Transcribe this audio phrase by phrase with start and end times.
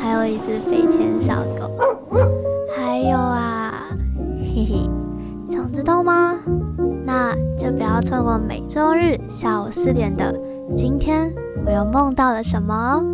[0.00, 1.70] 还有一只飞天小狗。
[2.76, 3.88] 还有啊，
[4.40, 4.90] 嘿嘿，
[5.48, 6.38] 想知道吗？
[7.04, 10.32] 那就不要错过每周日下午四点的
[10.74, 11.32] 《今天
[11.64, 13.04] 我又梦到了什么》哦。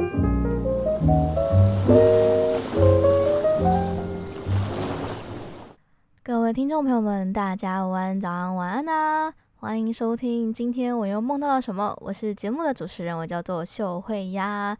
[6.23, 9.33] 各位听众朋友们，大家午安、早安、晚安呐！
[9.57, 14.77] 欢迎收听《今天我又梦到了什么》，我是节目的主持人，我叫做秀慧呀。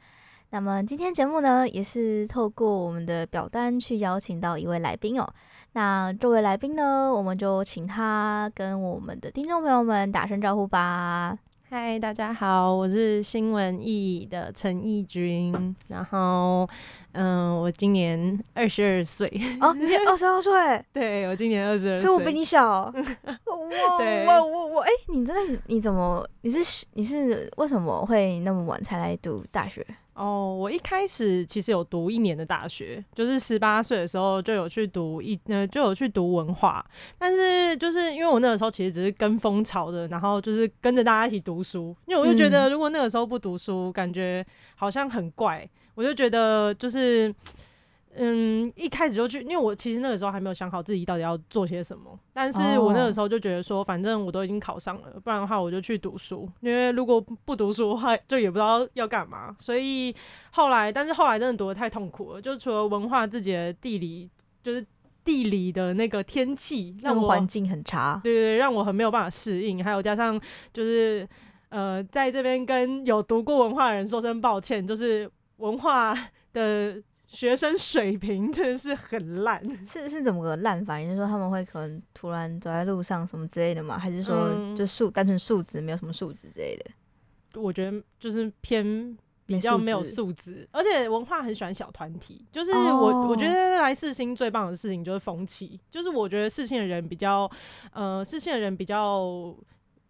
[0.55, 5.27] 那么今天节目呢，也是透过我们的表单去邀请到一位来宾哦。
[5.73, 11.39] 那这位来宾呢，我们就请他跟我们的听众朋友们打声招呼吧。
[11.71, 15.75] 嗨，大家好，我是新闻艺的陈义军。
[15.89, 16.69] 然后，
[17.13, 19.27] 嗯，我今年二十二岁。
[19.59, 20.53] 哦，你今年二十二岁？
[20.93, 22.83] 对，我今年二十二岁，所以我比你小。
[22.93, 22.93] 哇，
[23.97, 29.83] 对我我我，哎、欸，你真的你怎么你是你是为什么会那么晚才来读大学？
[30.15, 36.85] 哦，我一开始其实有读一年的大学，就是十八岁的时候就有去读一呃就有去读文化，
[37.19, 44.45] 但是就是因为我那个时候其实只是跟风潮的，然后就是跟着大家一起读书，因为我就觉得如果那个时候不读书，感觉
[44.77, 47.35] 好像很怪，我就觉得就是。
[48.15, 59.57] 嗯，一开始就去，因为我其实那个时候还没有想好自己到底要做些什么，但是我那个时候就觉得说，反正我都已经考上了，不然的话我就去读书，因为如果不读书的话，就也不知道要干嘛。
[59.59, 60.15] 所以
[60.51, 64.29] 后来，但是后来真的读的太痛苦了，就除了文化自己的地理，
[64.63, 64.85] 就是
[65.25, 70.39] 地理的那个天气，让我环境很差，对对对，让我很没有办法适应，还有加上
[70.71, 71.27] 就是
[71.71, 76.15] 呃，在这边跟有读过文化的人说声抱歉，就是文化
[76.53, 77.03] 的。
[77.33, 81.01] 学生水平 真的是很烂，是是怎么个烂法？
[81.01, 83.99] 也就是说他们会可能突然走在路上什么之类的吗？
[83.99, 87.61] 还是说就素、嗯、单纯素质没有什么素质之类的？
[87.61, 89.17] 我觉得就是偏
[89.47, 92.45] 比较没有素质，而且文化很喜欢小团体。
[92.53, 97.51] 就是我、哦、我觉得来四星最棒的事情就是风气，就是我觉得四星的人比较
[97.93, 99.57] 呃四星的人比较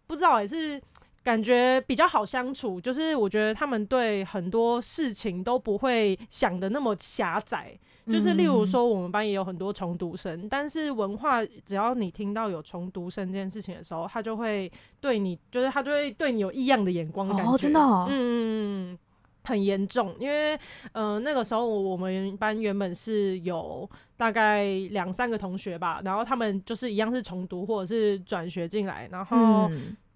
[0.05, 0.81] 不知道也是。
[1.23, 7.77] 感觉比较好相处，就是我觉得他们对很多事情都不会想的那么狭窄。
[8.05, 14.69] 就是例如说，我们班也有很多重读生，嗯、但是文化只要你听到有重读生这件事情的时候，他就会
[14.99, 17.49] 对你，就是他就会对你有异样的眼光感觉。
[17.49, 18.99] 哦，真的、哦，嗯，
[19.45, 20.13] 很严重。
[20.19, 20.59] 因为
[20.91, 29.71] 呃那个时候我们班原本是有大概两三个同学吧，然后他们就是一样是重读或者是转学进来，然后。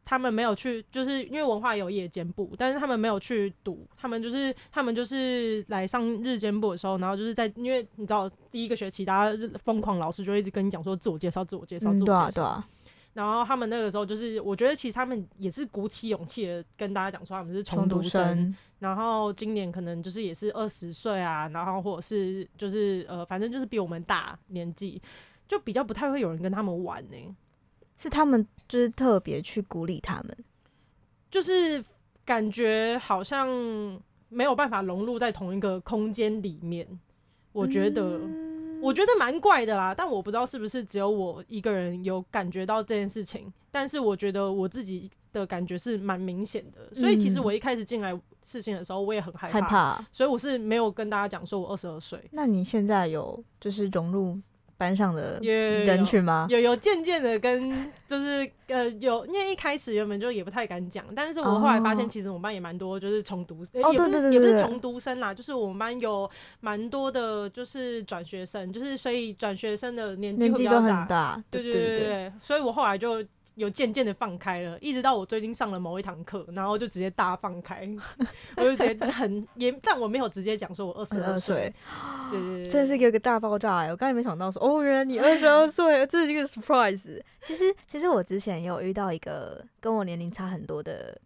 [0.07, 12.65] 嗯他们没有去，就是因为文化有夜间部，但是他们没有去读，他们就是他们就是来上日间部的时候，然后就是在，因为你知道第一个学期，大家疯狂老师就一直跟你讲说自我介绍，自我介绍，自我介绍，嗯，对啊，对啊。
[13.13, 25.01] 然后他们那个时候就是，我觉得其实他们也是鼓起勇气的跟大家讲说他们是重读生，生，然后今年可能就是也是二十岁啊，然后或者是就是呃，反正就是比我们大年纪，
[25.47, 27.35] 就比较不太会有人跟他们玩呢，欸。
[27.97, 30.37] 是他们就是特别去鼓励他们，
[31.31, 31.83] 就是
[32.23, 33.47] 感觉好像
[34.29, 36.87] 没有办法融入在同一个空间里面。
[37.53, 39.95] 我觉得，嗯、我觉得蛮怪的啦。
[39.95, 43.51] 但我不知道是不是只有我一个人有感觉到这件事情。
[43.71, 46.93] 但是我觉得我自己的感觉是蛮明显的。
[46.93, 50.07] 所以其实我一开始进来事情的时候，我也很害怕，害怕。
[50.11, 52.23] 所以我是没有跟大家讲说我二十二岁。
[52.31, 54.39] 那你现在有就是融入？
[54.77, 56.47] 班上的人群吗？
[56.49, 66.29] 有有渐渐的跟就是呃有，因为一开始原本就也不太敢讲，但是我后来发现其实我们班也蛮多就是重读，哦，也不是也不是重读生啦，就是我们班有
[66.59, 73.23] 蛮多的就是转学生，就是所以转学生的年纪会比较大，对对对对对，所以我后来就。
[73.57, 77.89] 有渐渐的放开了，一直到我最近上了某一堂课，然后就直接大放开，
[78.55, 81.73] 我就觉得很严，但我没有直接讲说我二十二岁，
[82.29, 83.89] 对对对，真的是一个大爆炸哎！
[83.89, 87.19] 我刚才没想到说，哦，原来你二十二岁， 这是一个 surprise。
[87.41, 91.19] 其实，其实我之前也有遇到一个跟我年龄差很多的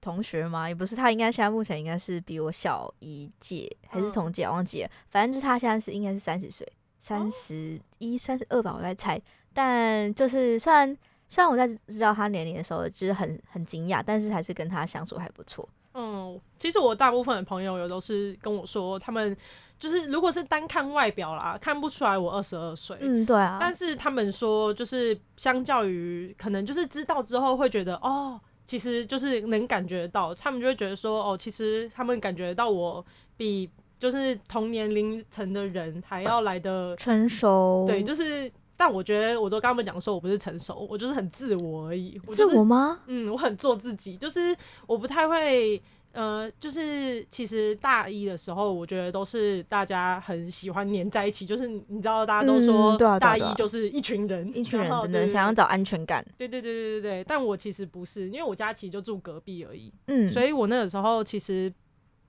[0.00, 4.90] 同学嘛，也不是他，应该现在目前应该是比我小一届，还是同届，我忘记了。
[5.10, 6.64] 反正就是他现在是应该是三十岁，
[7.00, 9.20] 三十一、三十二吧，我在猜。
[9.52, 10.96] 但就是虽然。
[11.28, 15.68] 虽然我在知道他年龄的时候，就是很很惊讶，但是还是跟他相处还不错。
[15.94, 19.36] 嗯，其实我大部分的朋友有都是跟我说，他们
[19.78, 22.96] 就是如果是单看外表啦，看不出来我二十二岁。
[23.00, 23.58] 嗯，对啊。
[23.60, 33.04] 但是他们说，就是相较于可能就是知道之后会觉得哦，其实就是能感觉到，他们就会觉得说哦，其实他们感觉到我
[33.36, 33.68] 比
[33.98, 37.84] 就是同年龄层的人还要来的成熟。
[37.86, 38.52] 对，就是。
[38.76, 42.20] 但我觉得，我都跟他们讲说，我不是成熟，我就是很自我而已。
[42.26, 43.00] 我就是、自我吗？
[43.06, 44.54] 嗯，我很做自己，就是
[44.86, 45.80] 我不太会，
[46.12, 56.24] 呃，就是其实大一的时候，我觉得都是大家很喜欢黏在一起，就是你知道，大家都说大一就是一群人，一群人真的想要找安全感。
[56.36, 61.72] 对对对对对对，但我其实不是，因为我家其实就住隔壁而已，嗯，所以我那个时候其实。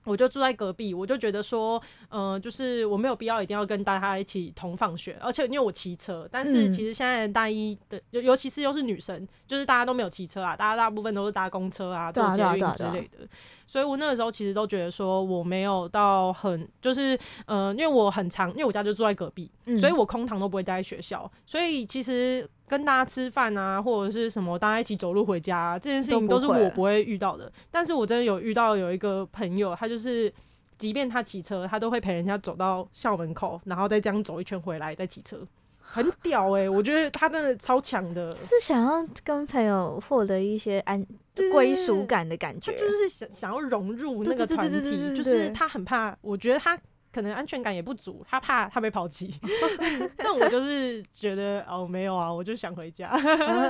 [0.04, 13.28] 我就住在隔壁，我就觉得说，嗯、呃，就是我没有必要一定要跟大家一起同放学，而且因为我骑车，但是其实现在大一的，尤、嗯、尤其是又是女生，就是大家都没有骑车啊，大家大部分都是搭公车啊、坐捷运之类的。
[13.66, 21.30] 所以我那个时候其实都觉得说我没有到很就是呃，因为我很长，因为我家就住在隔壁，嗯、所以我空堂都不会待在学校。
[21.44, 27.50] 所以其实跟大家吃饭啊，或者是什么大家一起走路回家、啊、这件事情都是我不会遇到的。
[27.70, 30.32] 但是我真的有遇到有一个朋友，他就是
[30.76, 35.38] 即便他骑车，他都会陪人家走到校门口，然后再这样走一圈回来再骑车。
[35.80, 41.02] 很屌哎、欸，我觉得他真的超强的，是想要跟朋友获得一些安
[41.50, 46.78] 归属感的感觉，他就是想想要融入那个团体，就是他很怕，我觉得他。
[47.12, 49.34] 可能安全感也不足，他怕他被抛弃。
[50.18, 53.08] 但我就是觉得哦，没有啊，我就想回家。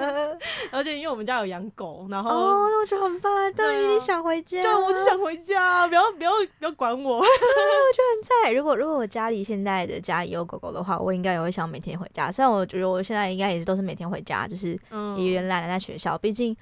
[0.72, 7.18] 而且因为我们家有养狗，然后哦，那我觉得很棒啊，对，你想回家，对，我就想回家，不要不要不要管我。
[7.18, 8.52] 我觉得很菜。
[8.52, 12.30] 如果如果我家里现在的家里有狗狗的话，我应该也会想每天回家。
[12.30, 14.78] 虽然我觉得我现在应该也是都是每天回家，就是
[15.16, 16.18] 也原来在学校。
[16.18, 16.56] 毕竟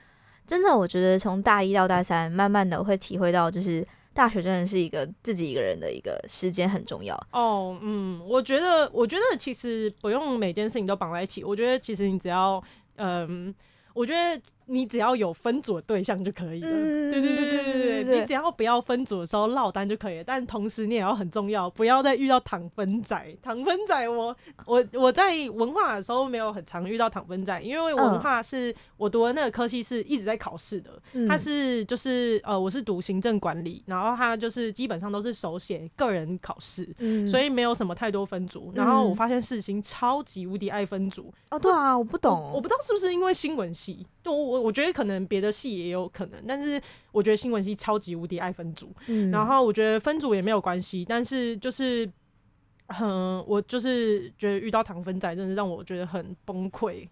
[0.47, 3.85] 真的，我觉得从大一到大三，慢慢的会体会到就是。
[4.17, 12.61] 大学真的是一个自己一个人的一个时间很重要哦，嗯，我觉得，我觉得其实不用每件事情都绑在一起，我觉得其实你只要，
[12.97, 13.55] 嗯，
[13.93, 14.41] 我觉得。
[14.69, 20.25] 你只要有分组的对象就可以了，嗯、对对对对对对，你只要不要分组的时候落单就可以了。
[20.25, 23.37] 但同时你也要很重要，不要再遇到躺分仔。
[23.41, 24.37] 躺分仔我，
[24.67, 30.91] 我我我在文化的时候没有很常遇到躺分仔，因为文化是我读的那个科系是一直在考试的，
[31.29, 38.73] 它是就是呃我是读行政管理，然后它就是基本上都是手写个人考试，嗯、所以没有什么太多分组。
[38.75, 44.56] 然后我发现世新超级无敌爱分组哦，对啊，我不懂我，我不知道是不是因为新闻系，就我。
[44.61, 46.81] 我觉得可能别的系也有可能，但是
[47.13, 52.09] 我觉得新闻系超级无敌爱分组，嗯、然后我觉得分组也没有关系，但是就是，
[53.01, 57.07] 嗯，我就是觉得遇到糖分仔，真的让我觉得很崩溃。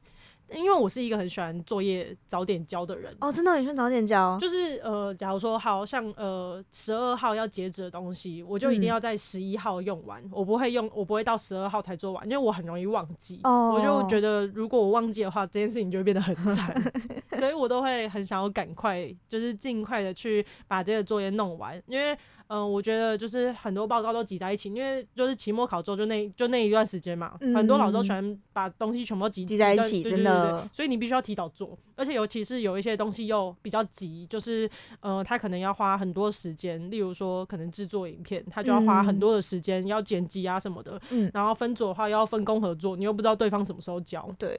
[0.54, 4.38] 因为我是一个很喜欢作业早点交的人哦，真的很喜欢早点交。
[4.38, 13.40] 就是呃，假如说好像呃十二号要截止的东西，我就一定要在十一号用完，嗯、我不会用，我不会到十二号才做完，因为我很容易忘记。
[13.44, 16.74] 哦，我就觉得如果我忘记的话，这件事情就会变得很惨，
[17.38, 22.16] 所以我都会很想要赶快，就是尽快的去把这个作业弄完，因为。
[22.48, 30.68] 嗯，我觉得就是很多报告都挤在一起，因为就是期末考之后就那就那一段时间嘛，嗯、很多老师都喜欢把东西全部挤挤在一起，真的。
[30.72, 34.70] 所以你必须要提早做，而且尤其是有一些东西又比较急，就是
[35.00, 44.58] 呃，他可能要花很多时间，例如说可能制作影片，他就要花很多的时间要剪辑啊什么的，嗯，然后分组的话又要分工合作，你又不知道对方什么时候交，对。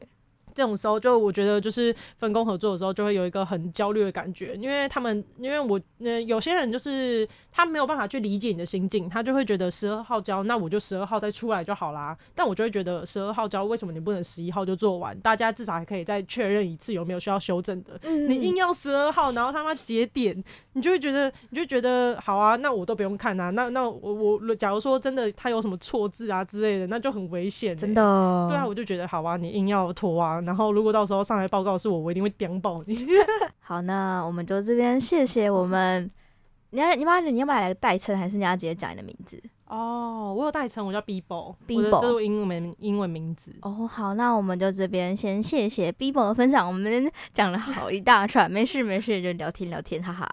[0.55, 12.17] 这种时候，就我觉得就是分工合作的时候，就会有一个很焦虑的感觉，因为他们，因为我，嗯，有些人就是他没有办法去理解你的心境，他就会觉得十二号交，那我就十二号再出来就好啦。
[12.33, 15.19] 但我就会觉得十二号交，为什么你不能十一号就做完？
[15.19, 17.99] 大家至少还可以再确认一次有没有需要修正的。
[18.03, 23.49] 嗯、你硬要十二号，然后他妈节点，你就会觉得，你就觉得好啊，那我都不用看啊。
[23.49, 27.75] 那那我我假如说真的他有什么错字啊之类的，那就很危险、欸。
[27.75, 28.47] 真的。
[28.49, 30.39] 对啊，我就觉得好啊，你硬要拖啊。
[30.45, 33.07] 然后，如果到时候上来报告是我，我一定会屌爆你。
[33.59, 36.09] 好，那我们就这边谢谢我们。
[36.71, 39.41] 你要你把你要不要来个代称，还是你要直接讲你的名字？
[39.67, 43.55] 哦，我有代称，我叫 Bibo，Bibo 这是我英文英文名字。
[43.61, 46.67] 哦，好，那我们就这边先谢谢 Bibo 的分享。
[46.67, 50.29] 我们讲了好一大串，没事没事，就聊天聊天，哈哈。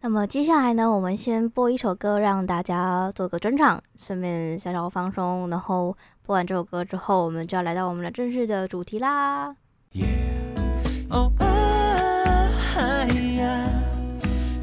[0.00, 5.50] 那么接下来呢，我们先播一首歌，让大家做个专场，顺便小小放松。
[5.50, 9.56] 然后播完这首歌之后，我们就要来到我们的正式的主题啦。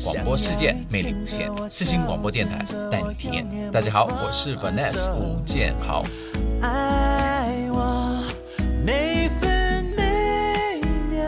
[0.06, 3.46] 广播世界魅力无限，四新广播电台带你体验。
[3.74, 6.02] 大家好，我是 Vanessa 吴建豪。
[6.62, 8.24] 爱我
[8.86, 11.20] 每分每秒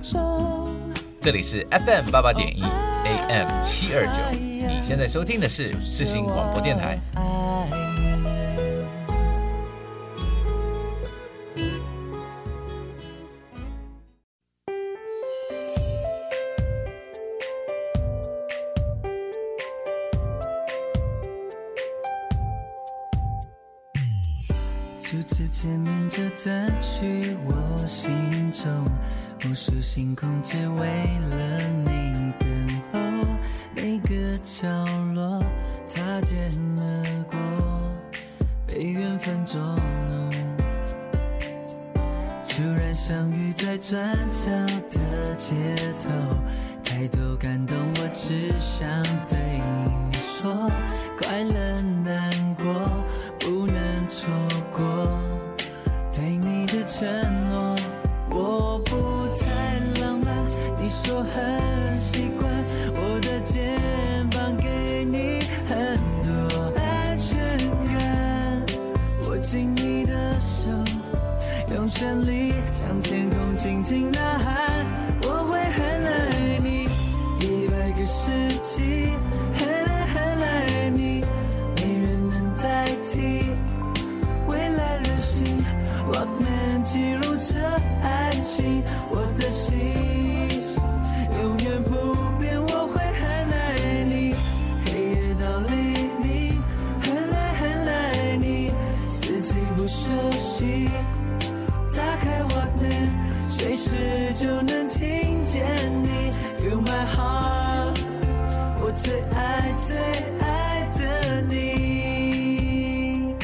[0.00, 0.74] 钟。
[1.20, 2.62] 这里是 FM 八八点一
[3.28, 6.98] M 七二九，你现在收听的是智新广播电台。
[25.02, 28.84] 初次见面就占据我心中
[29.44, 30.86] 无数星空，只为
[31.30, 32.11] 了你。
[34.12, 34.68] 个角
[35.14, 35.42] 落
[35.86, 36.36] 擦肩
[36.76, 36.80] 而
[37.30, 37.38] 过，
[38.66, 40.30] 被缘分捉弄。
[42.48, 44.50] 突然相遇在转角
[44.90, 45.54] 的街
[46.02, 46.10] 头，
[46.84, 48.86] 太多感动，我只想
[49.26, 50.70] 对你说，
[51.18, 52.64] 快乐难过
[53.40, 54.28] 不能错
[54.70, 55.18] 过，
[56.12, 57.41] 对你的承诺，
[72.02, 74.84] 用全力向天空轻轻呐喊，
[75.22, 76.88] 我会很爱你，
[77.38, 79.12] 一百个世纪，
[79.54, 81.24] 很爱很爱你，
[81.76, 83.54] 没人能代替。
[84.48, 85.64] 未来旅行
[86.08, 87.60] 我们记录着
[88.02, 89.61] 爱情，我的心
[109.02, 109.96] 最爱最
[110.38, 113.34] 爱的你。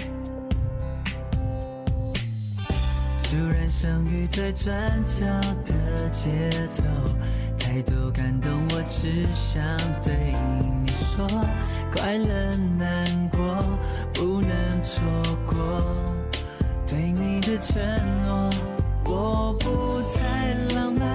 [3.24, 4.72] 突然相遇在转
[5.04, 5.26] 角
[5.64, 6.30] 的街
[6.76, 6.84] 头，
[7.58, 9.60] 太多感动，我只想
[10.00, 10.32] 对
[10.84, 11.26] 你说，
[11.92, 13.58] 快乐难过
[14.14, 15.02] 不能错
[15.44, 15.82] 过，
[16.86, 17.82] 对你的承
[18.24, 18.48] 诺。
[19.10, 19.66] 我不
[20.14, 21.07] 太浪漫，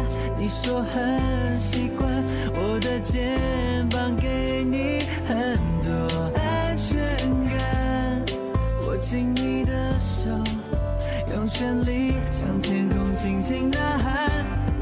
[0.44, 2.22] 你说很习惯，
[2.56, 3.40] 我的肩
[3.88, 5.90] 膀给你很多
[6.38, 7.00] 安全
[7.46, 8.26] 感，
[8.86, 10.30] 握紧你的手，
[11.34, 14.30] 用全力向天空轻轻呐喊，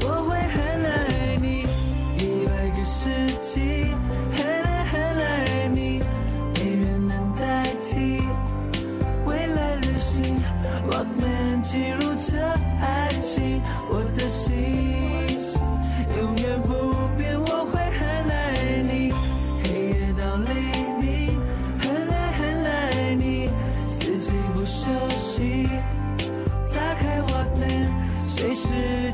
[0.00, 1.60] 我会很爱你，
[2.18, 3.08] 一百个世
[3.40, 3.94] 纪，
[4.32, 6.00] 很爱很爱你，
[6.56, 8.20] 没人能代替，
[9.26, 10.42] 未来旅行
[10.90, 12.01] ，Walkman 记录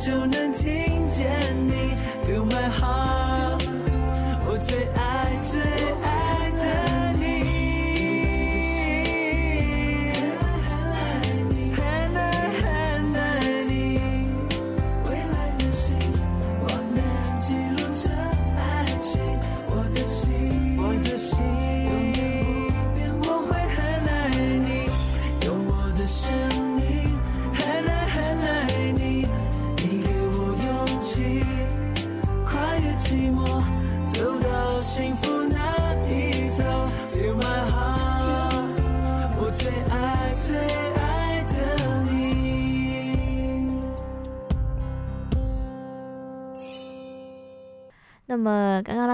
[0.08, 1.28] 就能听见
[1.66, 2.97] 你，Feel my heart，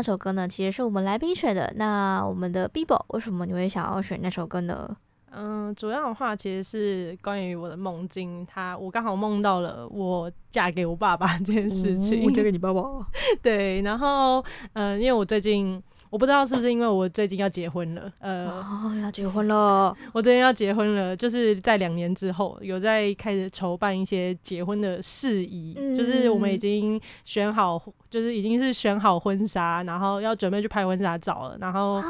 [0.04, 1.72] 首歌呢，其实是我们来宾选的。
[1.76, 4.96] 那我们的 Bibo，为什么你会想要选那首歌呢？
[5.36, 8.46] 嗯，主要的话其实是关于我的梦境。
[8.46, 12.22] 他，我刚好梦到了我嫁给我爸爸这件事情。
[12.22, 12.82] 我嫁给你爸爸。
[13.42, 14.44] 对，然后
[14.74, 15.82] 嗯，因为我最近。
[16.14, 32.00] 我不知道是不是因为我最近要结婚了，呃，哦，要结婚了， 我最近要结婚了，就是在两年之后有在开始筹办一些结婚的事宜，嗯，就是我们已经选好，就是已经是选好婚纱，然后要准备去拍婚纱照了，然后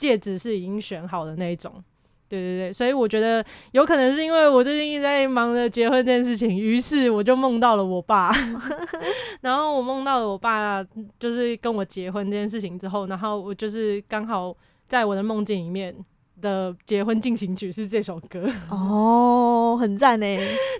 [0.00, 1.72] 戒指是已经选好的那一种。
[2.28, 8.32] 对对对，所以我觉得有可能是因为我最近一直在忙着结婚这件事情，于是我就梦到了我爸
[9.42, 10.84] 然后我梦到了我爸，
[11.18, 14.56] 就是跟我结婚这件事情之后，然后我就是刚好
[14.88, 15.94] 在我的梦境里面
[16.40, 20.26] 的结婚进行曲是这首歌 哦，很赞呢。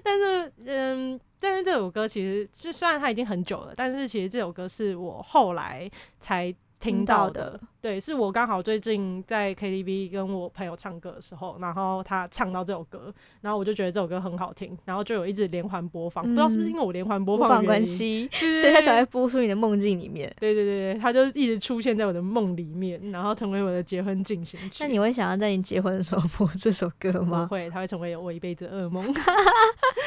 [0.03, 6.55] 但是嗯，但是这首歌其实是虽然它已经很久了，但是其实这首歌是我后来才。
[6.81, 13.13] 听到的，对，是我刚好最近在 KTV 跟我朋友唱歌的时候，然后他唱到这首歌，
[13.43, 20.35] 然后我就觉得这首歌很好听，然后就有一直连环播放，嗯，不知道是不是因为我连环播放的关系，所以他才会播出你的梦境里面。
[20.41, 24.79] 对对对对，他就一直出现在我的梦里面，然后成为我的结婚进行曲。
[24.81, 27.45] 那你会想要在你结婚的时候播 这首歌吗？
[27.45, 29.05] 不会，他会成为我一辈子噩梦。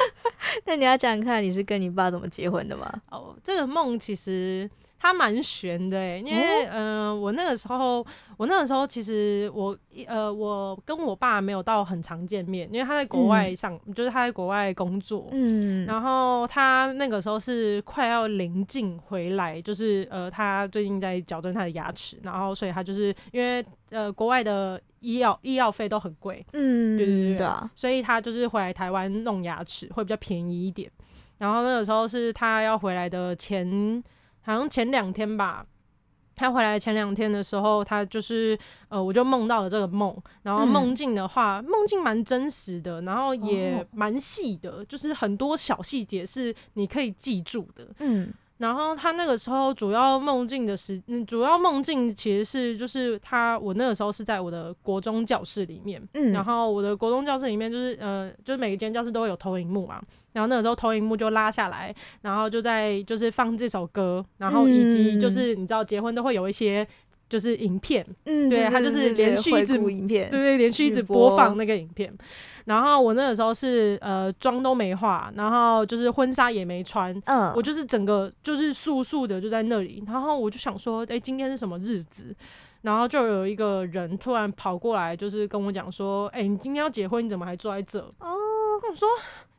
[0.66, 2.92] 那你要讲讲看你是跟你爸怎么结婚的吗？
[3.12, 4.68] 哦，这个梦其实。
[5.00, 7.67] 它蛮悬的诶，因为嗯、哦呃，我那个时候
[8.38, 9.76] 我那个时候其实我
[10.08, 30.92] 呃，我跟我爸没有到很常见面，因为他在国外上，嗯、就是他在国外工作，嗯，然后他那个时候是快要临近回来，就是呃，他最近在矫正他的牙齿，然后所以他就是因为呃，国外的医药医药费都很贵，嗯，对对对，所以他就是回来台湾弄牙齿会比较便宜一点，
[31.40, 34.04] 然后那个时候是他要回来的前，
[34.42, 35.66] 好像前两天吧。
[36.38, 47.86] 他回来前两天的时候，他就是呃，我就梦到了这个梦，然后梦境的话，梦境蛮真实的，然后也蛮细的，就是很多小细节是你可以记住的。
[48.00, 48.32] 嗯。
[48.58, 60.02] 然后他那个时候主要梦境的时，嗯，主要梦境其实是就是他，我那个时候是在我的国中教室里面，嗯，然后我的国中教室里面就是呃，就是每一间教室都会有投影幕嘛，
[60.34, 66.88] 然后那个时候投影幕就拉下来，然后就在就是放这首歌，然后以及就是你知道结婚都会有一些
[67.30, 72.12] 就是影片，嗯，对，他就是连续一直影片，对对，连续一直播放那个影片。
[72.68, 82.36] 然后我那个时候是呃妆都没化，然后就是婚纱也没穿，嗯，我就是整个就是素素的就在那里，然后我就想说，哎，今天是什么日子？
[82.82, 88.00] 然后就有一个人突然跑过来，就是跟我讲说，哎，你今天要结婚，你怎么还坐在这？
[88.00, 88.36] 哦，
[88.82, 89.08] 跟我说。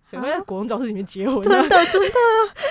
[0.09, 1.43] 谁会在国中教室里面结婚？
[1.43, 2.15] 真的 真的。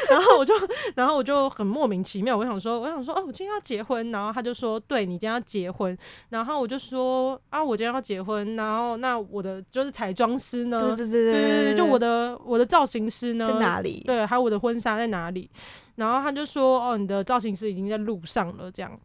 [0.10, 0.56] 然后我就，
[0.96, 2.36] 然后我就很莫名其妙。
[2.36, 4.10] 我想说，我想说，哦，我今天要结婚。
[4.10, 5.96] 然后他就说，对，你今天要结婚。
[6.30, 8.56] 然后我就说，啊，我今天要结婚。
[8.56, 10.80] 然后那我的就是彩妆师呢？
[10.80, 13.48] 对对对对对，就我的我的造型师呢？
[13.48, 14.02] 在哪里？
[14.08, 15.48] 对，还有我的婚纱在哪里？
[15.96, 19.00] 然后他就说，哦，你的造型师已经在路上了，这样。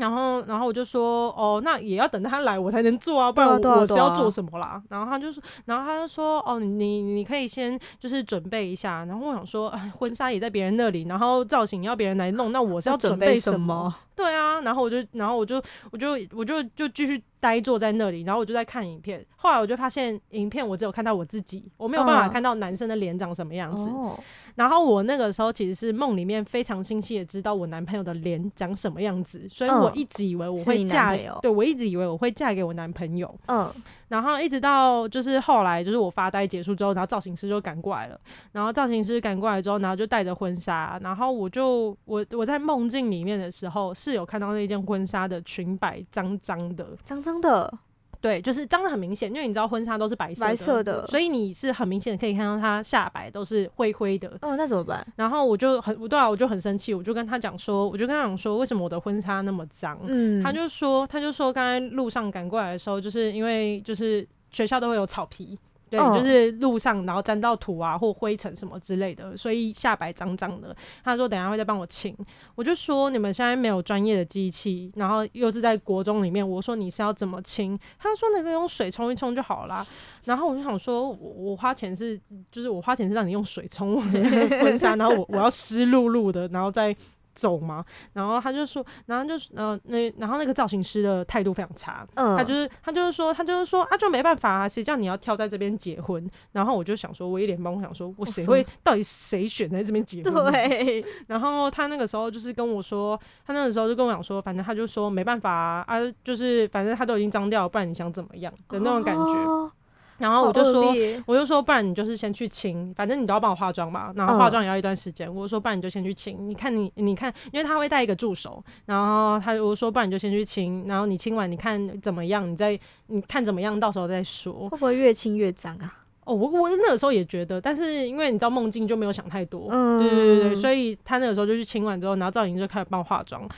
[0.00, 4.82] 然后，然后我就说，哦，那也要等他来，我才能做啊，不然我我是要做什么啦？
[4.88, 9.04] 然后他就说，然后他就说，哦，你你可以先就是准备一下。
[9.04, 13.94] 然后我想说，哎，婚纱也在别人那里，然后造型要别人来弄，那我是要准备什么？
[14.20, 19.24] 对啊，然后我就，然后我就，我就，我就就继续呆坐在那里，然后我就在看影片。
[19.36, 23.88] 后来我就发现，影片我只有看到我自己，我没有办法看到男生的脸长什么样子。
[23.88, 24.18] 哦
[24.56, 33.32] 然后我那个时候其实是梦里面非常清晰的知道我男朋友的脸长什么样子，所以我一直以为我会嫁，嗯、对，我一直以为我会嫁给我男朋友。
[33.46, 33.72] 嗯，
[34.10, 38.20] 然后一直到就是后来就是我发呆结束之后，然后造型师就赶过来了，
[38.52, 47.72] 然后造型师赶过来之后，然后就带着婚纱，然后我就我我在梦境里面的时候是有看到那件婚纱的裙摆脏脏的，脏脏的。
[48.20, 54.28] 对，就是脏的很明显，因为你知道婚纱都是白色的，白色的，所以你是很明显可以看到它下摆都是灰灰的。
[54.42, 55.06] 哦，那怎么办？
[55.16, 59.98] 然后我就很，对啊，我就很生气，我就跟他讲说，我就跟他讲说，为什么我的婚纱那么脏？
[60.06, 65.58] 嗯，他就说，他就说，刚才路上赶过来的时候，就是因为就是学校都会有草皮。
[65.90, 70.74] 对，就是路上，然后沾到土啊或灰尘什么之类的，所以下摆脏脏的。
[71.02, 72.16] 他说等下会再帮我清，
[72.54, 77.76] 我就说你们现在没有专业的机器，然后又是在国中里面，我说你是要怎么清？
[77.98, 79.84] 他说那个用水冲一冲就好啦。
[80.26, 82.18] 然后我就想说，我我花钱是，
[82.52, 84.20] 就是我花钱是让你用水冲我的
[84.62, 86.96] 婚纱，然后我我要湿漉漉的，然后再。
[87.34, 87.84] 走吗？
[88.12, 96.28] 然后他就说，然后就是，呃，那然后那个造型师的态度非常差，嗯，他就是他就是说，他就是说啊，就没办法啊，谁叫你要挑在这边结婚？
[96.52, 100.52] 然后我就想说，我一脸懵，我想说，我谁会到底谁选在这边结婚？
[100.52, 101.04] 对。
[101.26, 109.22] 然后他那个时候就是跟我说，他那个时候就跟我讲说，反正他就说没办法啊，啊，就是反正他都已经脏掉了，不然你想怎么样的那种感觉。
[109.22, 109.70] 哦
[110.20, 110.94] 然后我就说，
[111.26, 114.12] 我就说，不然你就是先去清，反正你都要帮我化妆嘛。
[114.14, 116.36] 然后化妆也要一段时间，我就说，不然你就先去清。
[116.46, 120.86] 你看你，你看，因为他会带一个助手，然后他我说，不然你就先去清。
[120.86, 122.48] 然后你清完，你看怎么样？
[122.50, 123.80] 你再你看怎么样？
[123.80, 124.68] 到时候再说。
[124.68, 125.96] 会不会越清越脏啊？
[126.24, 133.48] 哦，我我那个时候也觉得，但是因为你知道梦境就没有想太多，嗯，对对对对，所以他那个时候就去清完之后，然后赵颖就开始帮我化妆。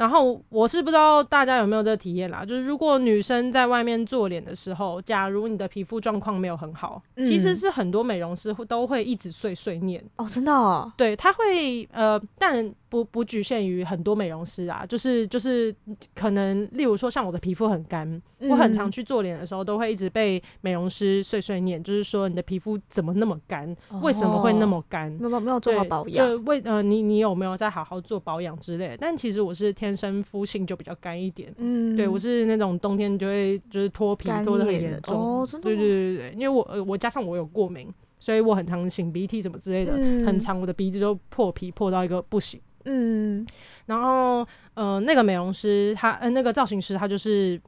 [0.00, 12.74] 然后我是不知道大家有没有这个体验啦，就是如果女生在外面做脸的时候，假如你的皮肤状况没有很好，嗯、其实是很多美容师都会一直碎碎念哦，真的哦，对，他会呃，但。
[12.90, 15.72] 不不局限于很多美容师啊，就是就是
[16.12, 18.04] 可能，例如说像我的皮肤很干，
[18.40, 25.08] 嗯、我很常去做脸的时候，都会一直被美容师碎碎念，就是说你的皮肤怎么那么干，哦、为什么会那么干？
[25.20, 28.96] 没有没有做好保养，就为呃你你有没有在好好做保养之类的？
[28.96, 42.60] 但其实我是天生肤性就比较干一点，嗯，对我是那种冬天就会就是脱皮脱的很严重，哦，真的，对对对对，因为我我加上我有过敏，所以我很常擤鼻涕什么之类的，嗯、很长我的鼻子就破皮破到一个不行。
[42.86, 43.46] 嗯，
[43.84, 47.60] 然后呃，那个美容师他呃，那个造型师他就是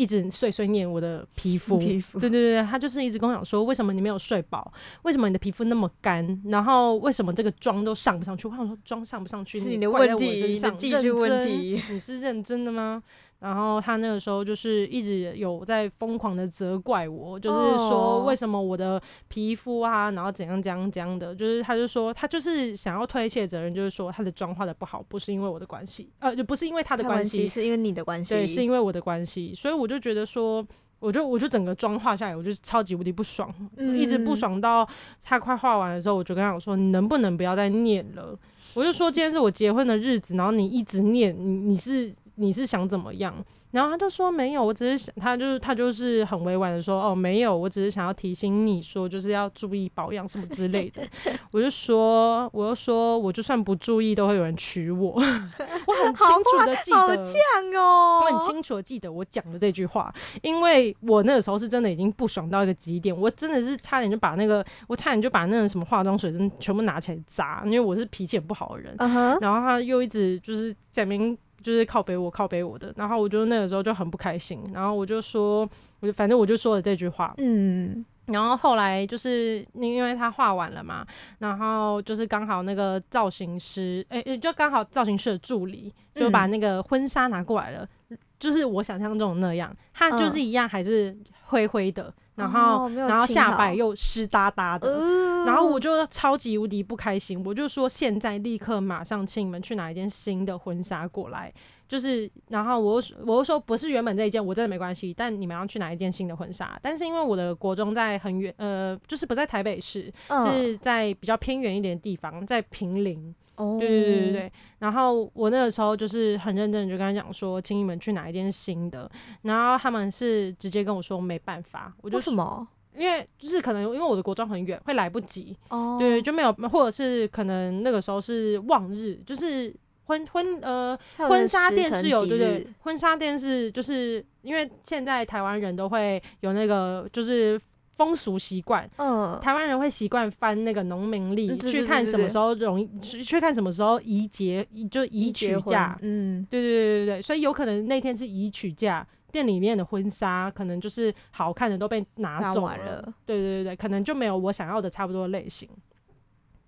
[0.00, 4.72] 一直碎碎念我的皮肤，皮肤，对对对，他就是一直跟我讲说，为什么你没有睡饱？
[5.02, 6.40] 为什么你的皮肤那么干？
[6.46, 8.48] 然后为什么这个妆都上不上去？
[8.48, 13.02] 我想说妆上不上去是你的问题，你的技术问题，你是认真的吗？
[13.40, 30.62] 然后他那个时候就是一直有在疯狂的责怪我，就是说为什么我的皮肤啊，然后怎样怎样怎样的，就是他就说他就是想要推卸责任，就是说他的妆化的不好，不是因为我的关系，呃，就不是因为他的关系，是因为你的关系，对，是因为我的关系，所以我就觉得说，
[30.98, 34.86] 我就我就整个妆化下来，我就超级无敌不爽，嗯、一直不爽到
[35.22, 38.38] 他快画完的时候，我就跟他讲说，你能不能不要再念了？
[38.74, 42.14] 我就说 今天是我结婚的日子，然后你一直念，你你是。
[42.40, 43.34] 你是想怎么样？
[43.70, 51.02] 然后他就说没有，我只是想，他就是他就是很委婉的说，哦，没有，我只是想要提醒你说，就是要注意保养什么之类的。
[51.52, 55.12] 我就说，我就说，我就算不注意，都会有人娶我。
[55.86, 68.96] 我很清楚的记得，好犟哦，我很清楚的记得我讲的这句话，因为我那个时候是真的已经不爽到一个极点，我真的是差点就把那个，我差点就把那个什么化妆水真全部拿起来砸，因为我是脾气很不好的人。
[68.96, 69.38] Uh huh.
[69.42, 71.36] 然后他又一直就是在那边。
[71.62, 75.68] 就是靠北我靠北我的，然后我就那个时候就很不开心，然后我就说，
[76.00, 81.06] 我就反正我就说了这句话，嗯，然后后来就是因为他画完了嘛，
[81.38, 92.12] 然后就是刚好那个造型师，哎、欸，就刚好造型师的助理就把那个婚纱拿过来了，嗯、就是我想象中的那样，他就是一样还是灰灰的。
[92.40, 101.52] 然后，哦、然后下摆又湿哒哒的，呃、然后我就超级无敌不开心，我就说现在立刻马上请你们去拿一件新的婚纱过来，
[101.90, 113.34] 就是，然后我我又说不是原本这一件，我真的没关系，但你们要去拿一件新的婚纱，但是因为我的国中在很远，呃，就是不在台北市，呃、是在比较偏远一点的地方，在平林。
[113.78, 119.10] 对对对对对，然后我那个时候就是很认真的就跟他讲说，请你们去拿一件新的，
[119.42, 122.66] 然后他们是直接跟我说没办法，我就为什么？
[122.96, 129.74] 因为就是可能因为我的国中很远，会来不及哦，对，就没有，或者是可能那个时候是望日，就是
[130.10, 137.60] 婚婚呃婚纱店是有对对，婚纱店是就是因为现在台湾人都会有那个就是。
[138.00, 153.14] 风俗习惯，嗯，台湾人会习惯翻那个农民历去看什么时候容易，去看什么时候宜结，就宜娶嫁，嗯，对对对对对，所以有可能那天是宜娶嫁，店里面的婚纱可能就是好看的都被拿走了，了。
[153.26, 155.89] 对对对对，可能就没有我想要的差不多的类型，那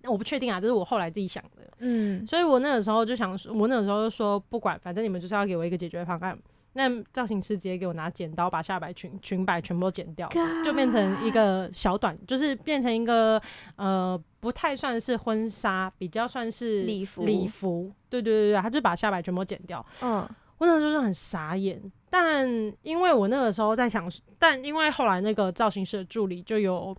[0.05, 6.37] 我不确定啊，这是我后来自己想的，嗯，所以我那个时候就想说，我那个时候就说不管，反正你们就是要给我一个解决方案。
[6.75, 10.27] 那造型师直接给我拿剪刀，把下摆裙裙摆全部都剪掉
[10.65, 13.39] 就变成一个小短，就是变成一个
[13.75, 17.25] 呃不太算是婚纱，比较算是礼服。
[17.25, 19.85] 礼服，对对对对，他就把下摆全部剪掉。
[20.01, 22.49] 嗯，我那时候就很傻眼，但
[22.81, 26.97] 因为我那个时候在想，但因为后来那个造型师的助理就有。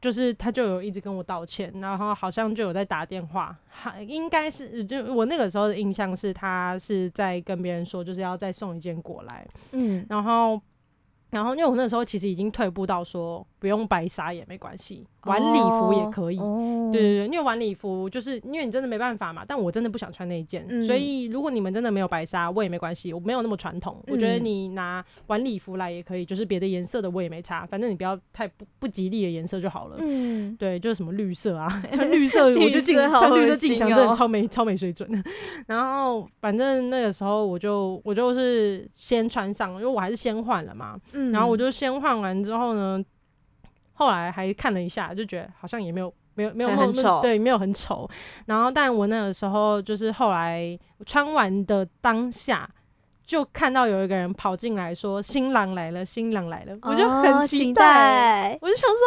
[0.00, 10.60] 就是他就有一直跟我道歉，然后好像就有在打电话，还应该是就我那个时候的印象是他是在跟别人说，就是要再送一件过来，嗯，然后
[11.30, 13.46] 然后因为我那时候其实已经退步到说。
[13.60, 16.38] 不用白纱也没关系，晚礼服也可以。
[16.38, 19.44] Oh, 对对对，因为晚礼服就是因为你真的没办法嘛。
[19.46, 23.96] 但我真的不想穿那一件，嗯、所以如果你们真的没有白纱，我也没关系，我没有那么传统。
[24.06, 29.96] 嗯、我觉得你拿晚礼服来也可以，就是别的颜色的我也没差，反正你不要太不不吉利的颜色就好了。
[29.98, 35.10] 嗯，对，就是什么绿色啊， 穿绿色我就进穿绿色进场，真的超没超没水准。
[35.66, 40.96] 然后反正那个时候我就我就是先穿上，因为我还是先换了嘛。
[41.12, 43.04] 嗯，然后我就先换完之后呢。
[43.98, 48.08] 后来还看了一下，就觉得好像也没有没有没有很丑，对，没有很丑。
[48.46, 52.70] 然后，但我那个时候就是后来穿完的当下，
[53.28, 58.98] 就看到有一个人跑进来说：“新郎来了，新郎来了。”我就很期待，期待我就想说：“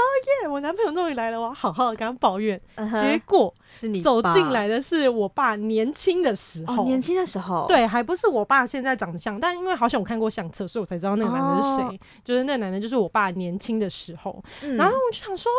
[0.43, 2.61] 耶，我男朋友终于来了，我要好好的跟他抱怨。
[2.77, 11.83] Uh ”结果是你走进来的是我爸年轻的时候，年轻的时候，对，还不是我爸现在长得像，但因为好像我看过相册，所以我才知道那个男的是谁。
[11.83, 11.95] Oh.
[12.23, 14.43] 就是那个男的，就是我爸年轻的时候。
[14.61, 15.51] 嗯、然后我就想说。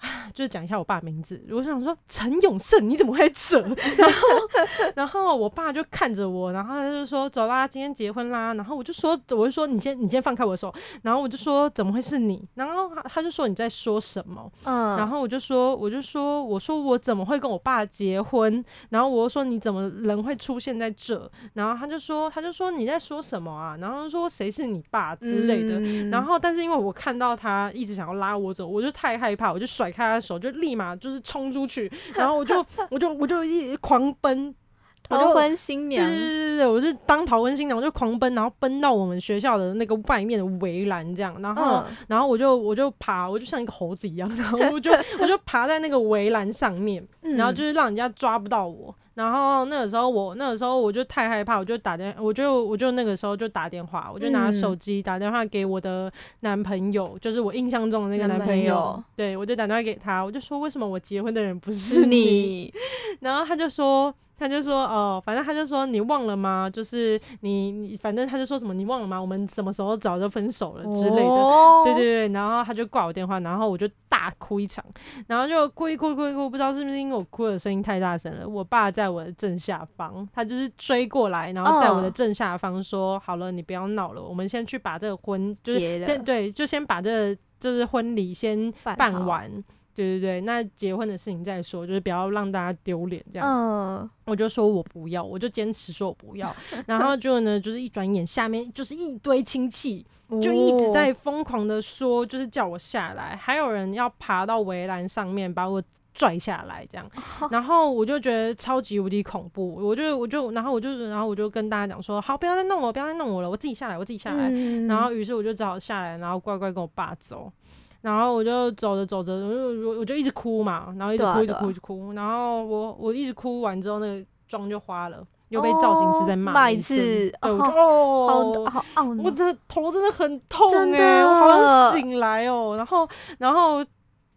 [0.34, 3.60] 就是讲一下我爸名字，我想说陈永胜，你怎么会这？
[3.98, 4.28] 然后，
[4.94, 8.54] 然后我爸就看着我，然后他就说走啦，今天结婚啦。
[8.54, 10.72] 然后我就说，我就说你先，你先放开我的手。
[11.02, 12.46] 然后我就说怎么会是你？
[12.54, 14.48] 然后他就说你在说什么？
[14.64, 18.64] 嗯，然后我就说，我就说，我说我怎么会跟我爸结婚？
[18.90, 21.28] 然后我就说你怎么人会出现在这？
[21.54, 23.76] 然后他就说，他就说你在说什么啊？
[23.80, 25.80] 然后说谁是你爸之类的。
[25.80, 29.87] 嗯、然后但是因为我看到他一直想要拉我走，我就太害怕，我就甩。
[29.88, 34.54] 甩开他的手，就立马就是冲出去， 然后我就我就我就一狂奔，
[35.08, 48.94] 逃婚新娘，对对对对，我就当逃婚新娘，我就狂奔，然后奔到我们学校的那个外面的围栏，这样，然后、嗯、然后我就我就爬，我就像一个猴子一样，然后我就 我就爬在那个围栏上面，然后就是让人家抓不到我。
[49.18, 62.06] 然后那个时候我那个时候我就太害怕，我就打电，我就我就那个时候就打电话，我就拿手机打电话给我的男朋友，嗯、就是我印象中的那个男朋友，朋友对，我就打电话给他，我就说为什么我结婚的人不是你？
[62.06, 62.74] 是 你
[63.20, 64.14] 然后他就说。
[64.38, 66.70] 他就说哦，反正他就说你忘了吗？
[66.72, 69.20] 就是你你反正他就说什么你忘了吗？
[69.20, 72.28] 我们什么时候早就分手了之类的，哦、对对对。
[72.28, 74.84] 然后他就挂我电话，然后我就大哭一场，
[75.26, 78.48] 然后就哭一哭哭一哭，不知道是不是因为我哭的声音太大声了。
[78.48, 89.50] 我爸在我的正下方，他就是追过来，然后在我的正下方说：“哦、好了，你不要闹了，我们先去把这个婚就是先对，就先把这个就是婚礼先办完。”
[89.98, 93.48] 对对对，那结婚的事情再说，就是不要让大家丢脸这样。
[93.48, 96.54] 嗯，我就说我不要，我就坚持说我不要。
[96.86, 100.06] 然后就呢，就是一转眼下面就是一堆亲戚，
[100.40, 105.82] 就一直在疯狂的说，就是叫我下来，还有人要爬到围栏上面把我
[106.14, 107.04] 拽下来这样。
[107.50, 114.48] 然后我就觉得超级无敌恐怖，我就我就然后我就然后我就跟大家讲说，好，不要再弄我，不要再弄我了，我自己下来，我自己下来。
[114.48, 117.52] 嗯、然后于是我就只好下来，然后乖乖跟我爸走。
[118.00, 122.12] 然后我就走着走着，我就我就一直哭嘛，然后一直哭，一直哭，一直哭。
[122.12, 126.96] 然后我我一直哭完之后，那个妆就花了，又被造型师在骂一次。
[126.96, 132.76] 对，我就哦，好懊恼，我的头真的很痛哎，我好想醒来哦。
[132.76, 133.08] 然后
[133.38, 133.84] 然后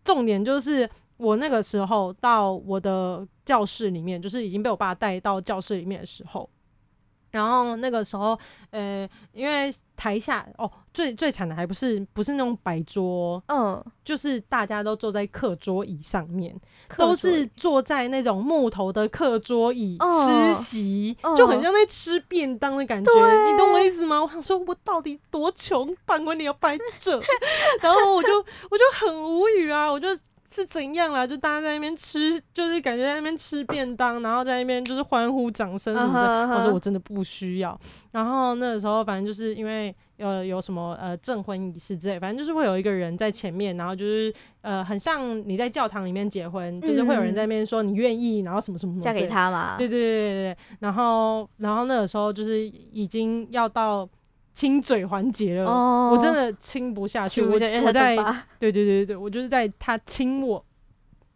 [0.04, 6.50] 重点就是我那个时候到我的教室里面，就是已经被我爸带到教室里面的时候。
[7.32, 8.38] 然后那个时候，
[8.70, 16.56] 呃，因为台下哦，最最惨的还不是不是那种摆桌，嗯，就是大家都坐在课桌椅上面，
[16.98, 24.22] 都是坐在那种木头的课桌椅吃席，嗯、就很像在吃便当的感觉，嗯、你懂我意思吗？
[24.22, 27.20] 我想说，我到底多穷，办婚礼要摆这，
[27.82, 28.30] 然后我就
[28.70, 30.08] 我就很无语啊，我就。
[30.52, 31.26] 是怎样啦？
[31.26, 36.28] 就大家在那边吃，就是感觉在那边吃便当，然后在那边就是欢呼、掌声什么的。
[36.28, 36.58] Uh huh, uh huh.
[36.58, 37.80] 我说我真的不需要。
[38.12, 49.02] 然后那个时候，反正就是因为呃有什么呃证婚仪式之类，反正就是会有一个人在前面，然后就是呃很像你在教堂里面结婚，嗯、就是会有人在那边说你愿意，然后什么什么什么。
[49.04, 49.78] 嫁给他嘛？
[49.78, 50.58] 对对对对对。
[50.80, 54.08] 然后然后那个时候就是已经要到。
[54.54, 57.42] 亲嘴环节了，oh, 我真的亲不下去。
[57.42, 57.60] 我我
[57.92, 58.16] 在
[58.60, 60.64] 对对对对，我就是在他亲我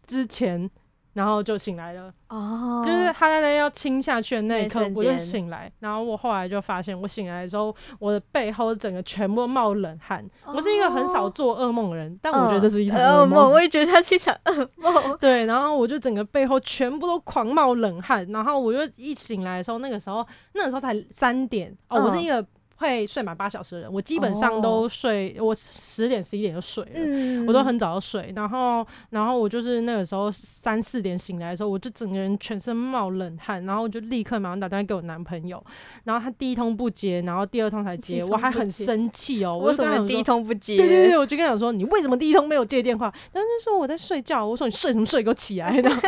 [0.06, 0.70] 之前，
[1.14, 2.14] 然后就醒来了。
[2.28, 5.72] 哦，oh, 就是他在那要亲下去的那一刻，我就醒来。
[5.80, 10.24] 然后我后来就发现，我醒来的时候，我的背后整个全部冒冷汗。
[10.44, 13.50] Oh, 我是一个很少做噩梦的人，但我觉得这是一场噩梦。
[13.50, 15.18] 我也觉得他是一场噩梦。
[15.22, 18.28] 对，然后我就整个背后全部都狂冒冷汗。
[18.28, 21.74] 然后我就一醒来的时候，那个时候那个时候才三点。
[21.88, 22.46] 哦，我是一个。
[22.78, 25.50] 会睡满八小时的人，我基本上都睡，oh.
[25.50, 28.34] 我十点十一点就睡了，嗯、我都很早就睡。
[28.36, 35.64] 然后，然后我就是那个时候三四点醒来的时候，我就整个人全身冒冷汗，然后我就立刻马上打电话给我男朋友，
[36.04, 39.58] 然后他第一通不接，然后第二通才接，我还很生气哦。
[39.60, 40.76] 为什么第一通不接？
[40.76, 43.06] 对对对，我就跟他讲说，你为什么第一通没有接电话？
[43.32, 45.72] 然后就说我在睡觉，我说你睡什么睡，给我起来！
[45.80, 46.02] 然后，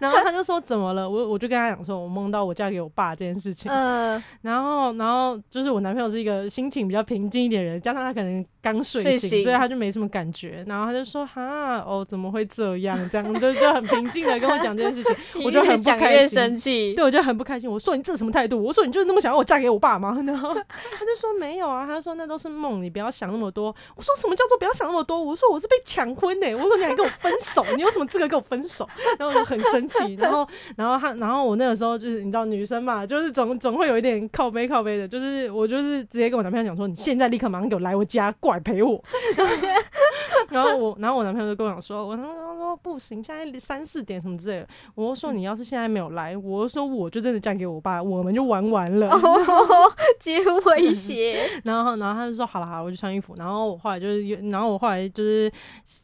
[0.00, 1.08] 然后他就说怎么了？
[1.08, 3.70] 我我就跟他讲说，我梦到我嫁给我爸这件事情。
[3.70, 5.25] 嗯，然后，然后。
[5.50, 10.64] 就是我男朋友是一个心情比较平静一点的人，加上他可能刚睡醒，睡醒所以他就没什么感觉。
[10.66, 12.98] 然后他就说：“哈，哦，怎么会这样？
[13.10, 16.28] 这样就就很平静的跟我讲这件事情， 我就很不开心。
[16.28, 17.70] 生气，对，我就很不开心。
[17.70, 18.62] 我说你这什么态度？
[18.62, 20.18] 我说你就是那么想要我嫁给我爸吗？
[20.26, 23.74] 然后他就说没有啊，他说那都是梦，你不要想那么多。
[23.94, 25.18] 我说什么叫做不要想那么多？
[25.22, 26.54] 我说我是被抢婚呢、欸。
[26.54, 28.88] 我说你还跟我分手，你有什么资格跟我分手？
[29.18, 30.14] 然后我就很生气。
[30.14, 35.50] 然后，然后他，然后我那个时候就是你知道女生嘛，就是总总会有一点靠背靠背的，就是。
[35.50, 39.02] 我就是直接跟我男朋友讲说，你现在立刻马上给我来我家过来陪我。
[40.50, 44.68] 然后我，然后我男朋友就跟我讲说，我男朋友说不行，现在三四点什么之类的。
[44.94, 49.10] 我就说你要是现在没有来，我就说我就真的嫁给我爸，我们就玩完了。
[50.20, 51.40] 接威胁。
[51.64, 53.34] 然后，然后他就说好了好了，我就穿衣服。
[53.36, 55.50] 然后我后来就是，然后我后来就是，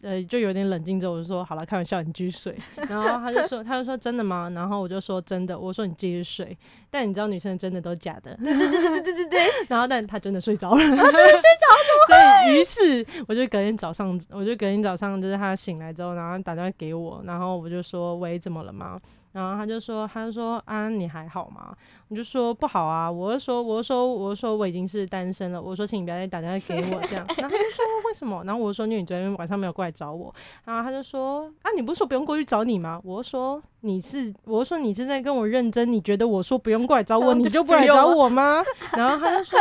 [0.03, 2.57] 呃，就有点冷静之后，我就说好了，开玩笑，你继续睡。
[2.88, 4.51] 然后他就说，他就说真的吗？
[4.55, 6.57] 然后我就说真的，我说你继续睡。
[6.90, 8.37] 但你知道女生真的都假的。
[8.37, 9.41] 对对对对对对对。
[9.69, 10.79] 然后，但他真的睡着了。
[10.81, 14.19] 他真的睡着了，所以于是我就隔天早上。
[14.31, 19.01] 我就隔天早上，就是他醒来之后，然后打电话给我，然后我就说：“喂，怎么了吗？”
[19.33, 21.75] 然后他就说：“他就说啊，你还好吗？”
[22.09, 27.27] 我就说：“不好啊。”我就说：“我就说，我就说我已经是单身了。”我说：“请你不要再打电话给我这样。
[27.38, 35.90] ”然后他就说：“为什么？”然后我就说：“因为你昨天晚上没有过来找我。”然后他就说：“啊，你不是说不用过去找你吗？”我就说：“你是，我就说你是在跟我认真？
[35.90, 38.62] 你觉得我说不用过来找我，你就不来找我吗？”
[38.97, 39.59] 然后他就说。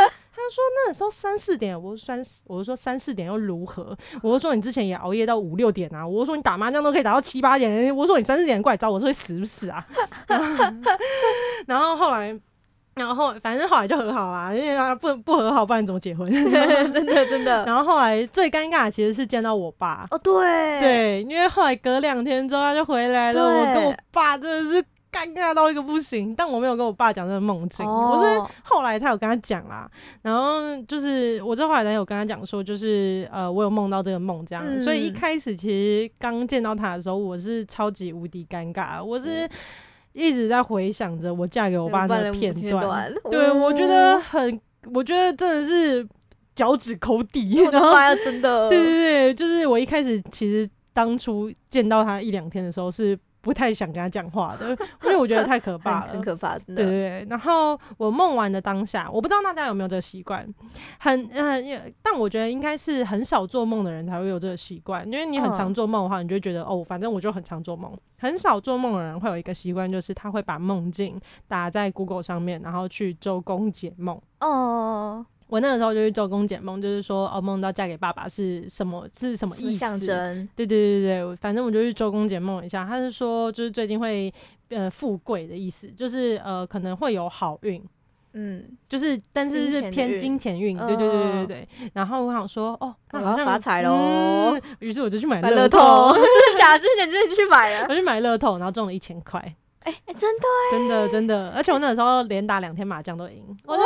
[0.52, 3.96] 他说那时候三四点，我说三，我就说三四点又如何？
[4.22, 9.82] 我就说你之前也熬夜到五六点啊，我就说你打麻将都可以打到七八点，我说你三四点过来找我，是会死不死啊？
[11.66, 12.38] 然后后来。
[12.94, 16.28] 然后反正后来就和好啦，因为啊不不和好，不然怎么结婚？
[16.92, 17.64] 真的真的。
[17.64, 20.06] 然后后来最尴尬的其实是见到我爸。
[20.10, 26.34] 哦，对对，因为后来隔两天之后他就回来了，我跟我爸真的是尴尬到一个不行。
[26.34, 29.88] 但我没有跟我爸讲这个梦境，哦、我是后来才有跟他讲啦。
[30.22, 34.64] 然后就是我这后来才有跟他讲说，就是呃，我有梦到这个梦这样。
[34.66, 39.46] 嗯、所以一开始其实刚见到他的时候，我是超级无敌尴尬，我是。
[39.46, 39.50] 嗯
[40.14, 44.60] 一直在回想着我嫁给我爸那个片段，对，我觉得很，
[44.92, 46.06] 我觉得真的是
[46.54, 53.18] 脚趾抠地， 然后真的，对对对，就是我一开始其实当初见到他一两天的时候是。
[53.42, 54.70] 不太想跟他讲话的，
[55.02, 56.82] 因为我觉得太可怕了， 很可怕，真的。
[56.82, 57.26] 对对对。
[57.28, 60.46] 然后我梦完的当下，我不知道大家有没有这个习惯，
[60.98, 67.92] 很嗯，但我觉得应该是很少做梦的人才会有这个习惯，因为你很常做梦的话，你就会觉得哦，反正我就很常做梦。
[68.18, 74.20] 很少做梦的人会有一个习惯，就是他会把梦境打在 Google 上面，然后去周公解梦。
[74.40, 75.26] 哦。
[75.52, 79.78] 我那个时候就去周公解梦，就是说哦，梦到嫁给爸爸是什么是什么意思？
[79.78, 80.48] 象征。
[80.56, 84.32] 对对对对，反正我就去周公解梦一下，他是说就是最近会
[84.70, 87.84] 呃富贵的意思，就是呃可能会有好运，
[88.32, 91.68] 嗯，就是但是是偏金钱运，对对对对对对。
[91.92, 96.78] 然后我想说哦，那我要发财喽，于是我就去买乐透， 真的假的？
[96.78, 99.54] 之前真的去买了，我去买乐透，然后中了一千块。
[99.84, 103.76] 哎哎、真的哎，真的真的，而且我那个时候连打两天麻将都赢，哇！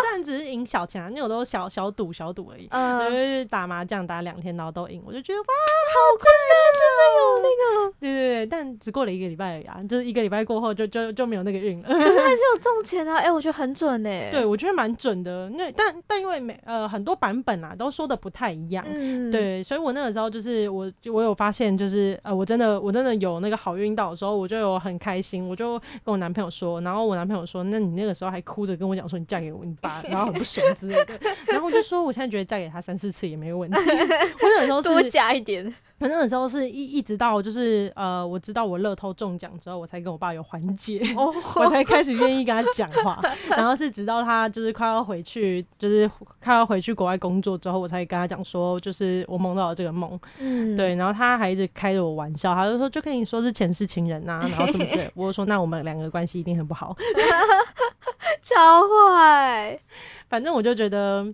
[0.00, 5.44] 虽然只是赢小钱，因为我都小小赌小赌而已，呃、就是打麻将打两天然后都赢，我就觉得哇，
[5.92, 11.88] 好快乐，真的有那个，对对对，但只过了一个礼拜而已啊，就是一个礼拜过后就就就没有那个运了。
[11.88, 25.80] 可是还 是有中钱啊，哎、欸，我觉得很准哎，对，我觉得蛮准的，那但但因为每呃很多版本啊都说的不太一样，嗯、对，所以我那个时候就是我我有发现就是呃我真的我真的有那个好运到的时候，我就有很开开心，我就。
[26.04, 31.18] 跟我男朋友说，然后我男朋友说：“那你那个时候还哭着跟我讲说你嫁给我你爸，然后很不爽之类的。
[31.48, 33.78] ”然后我就说：“我现在觉得嫁给他三四次也没有问题。
[34.42, 35.74] ”我有时候多加一点，
[36.04, 41.00] 反正那时候是一一直到就是呃，我知道我乐透中奖之后，我才跟我爸有缓解，
[41.56, 43.18] 我才开始愿意跟他讲话。
[43.48, 46.06] 然后是直到他就是快要回去，就是
[46.42, 50.20] 快要回去国外工作之后，我才跟他讲说，就是我梦到了这个梦。
[50.38, 50.94] 嗯，对。
[50.96, 55.10] 然后他还一直开着我玩笑，他就说：“就跟你说是前世情人呐、啊，然后什么之类。
[55.16, 56.94] ”我就说：“那我们。”两个关系一定很不好，
[58.42, 59.78] 超坏。
[60.28, 61.26] 反正我就觉得，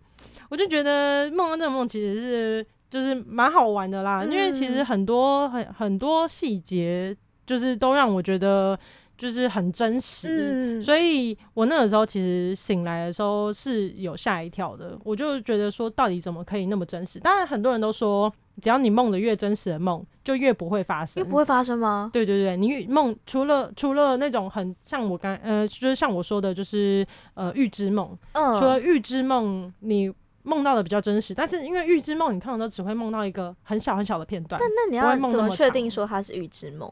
[0.49, 8.79] 我就觉得梦到这个梦其实是就是蛮好玩的啦，嗯、因为其实很多很很多细节，就是都让我觉得
[9.17, 10.79] 就是很真实。
[10.79, 17.19] 嗯、所以我那个时候其实醒来的时候是有吓一跳的，我就觉得说，到底怎么可以那么真实？
[17.21, 18.33] 当然很多人都说。
[18.61, 21.23] 只要你梦的越真实的梦，就越不会发生。
[21.23, 22.11] 越不会发生吗？
[22.13, 28.15] 对对对，你梦除了除了那种很像我刚呃，就是像我说的，就是呃预知梦。
[28.33, 28.55] 嗯。
[28.57, 34.61] 除了预知梦，你梦到的比较真实，但是因为预知梦，你通常都只会梦到一个很小很小的片段。
[34.61, 36.91] 但那你要怎么确定说它是预知梦？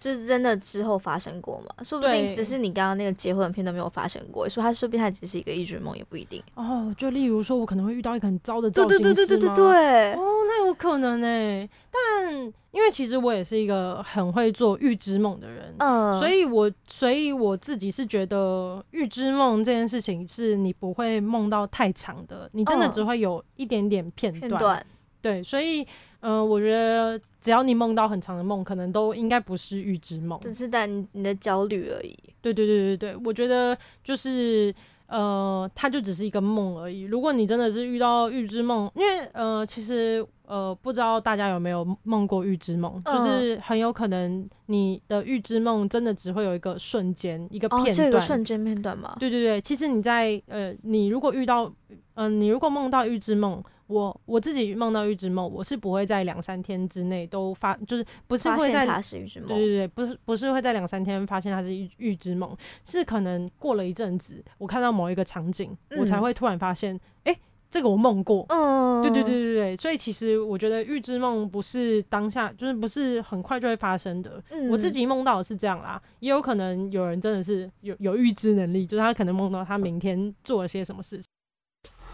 [0.00, 1.84] 就是真的之后发生过嘛？
[1.84, 6.42] 说不定只是你刚刚那个结婚的片段没有发生过，所以它说不定他只是一个预知梦，也不一定。
[6.54, 9.02] 哦，就例如说，我可能会遇到一个很糟的造型师吗？
[9.02, 10.12] 对对对对对对。
[10.14, 11.68] 哦，那有可能诶。
[11.92, 12.34] 但
[12.72, 24.48] 因为其实我也是一个很会做预知梦的人，嗯，所以我所以我自己是觉得预知梦这件事情是你不会梦到太长的，你真的只会有一点点片段。
[24.48, 24.86] 片段。
[25.20, 25.86] 对，所以。
[26.20, 32.16] 嗯、呃，我觉得只要你梦到很长的梦，可能都应该不是预知梦，只是在你的焦虑而已。
[32.42, 34.74] 对对对对对，我觉得就是
[35.06, 37.02] 呃，它就只是一个梦而已。
[37.02, 49.16] 如果你真的是遇到预知梦，因为呃，其实呃，不知道大家有没有梦过预知梦，嗯、就是很有可能你的预知梦真的只会有一个瞬间，一个片段，哦、这个瞬间片段吗？
[49.18, 53.62] 对对对，其实你在呃，你如果遇到嗯、呃，你如果梦到预知梦。
[53.90, 69.40] 我我自己梦到预知梦，我是不会在两三天之内都发，就是不是会在它是预知梦，对对对，不是不是会在两三天发现它是预预知梦，是可能过了一阵子，我看到某一个场景，嗯、我才会突然发现，哎、欸，这个我梦过，嗯，对对对。
[69.40, 74.42] 对对，所以其实我觉得预知梦不是当下，就是不是很快就会发生的。
[74.50, 81.24] 嗯、我自己梦到的是这样啦，也有可能有人真的是有有预知能力，就是他可能梦到他明天做了些什么事情。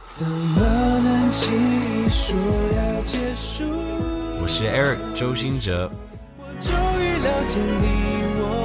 [0.08, 1.52] 怎么能轻
[1.82, 2.36] 易说
[2.76, 3.64] 要结束？
[4.40, 5.90] 我是 Eric 周兴哲。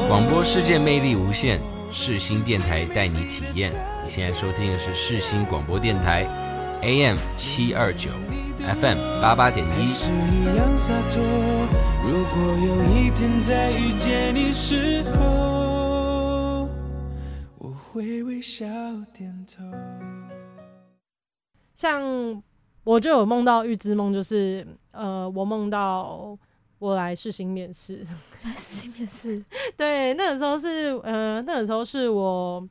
[0.08, 1.60] 广播世界魅力无限，
[1.92, 3.72] 世新电台带你体验。
[4.06, 6.28] 你现在收听的是世新广播电台
[6.84, 8.12] ，AM 七二九
[8.60, 9.88] ，FM 八八点一。
[9.88, 11.24] 是一样洒脱。
[12.04, 16.70] 如果有一天再遇见你时候，
[17.58, 18.64] 我会微笑
[19.12, 19.64] 点头。
[21.82, 22.44] 像
[22.84, 26.38] 我就有梦到预知梦，就是呃，我梦到。
[26.82, 28.04] 我来试新面试，
[28.44, 29.46] 来试新面试。
[29.78, 32.68] 对，那个时候是，呃，那个时候是我，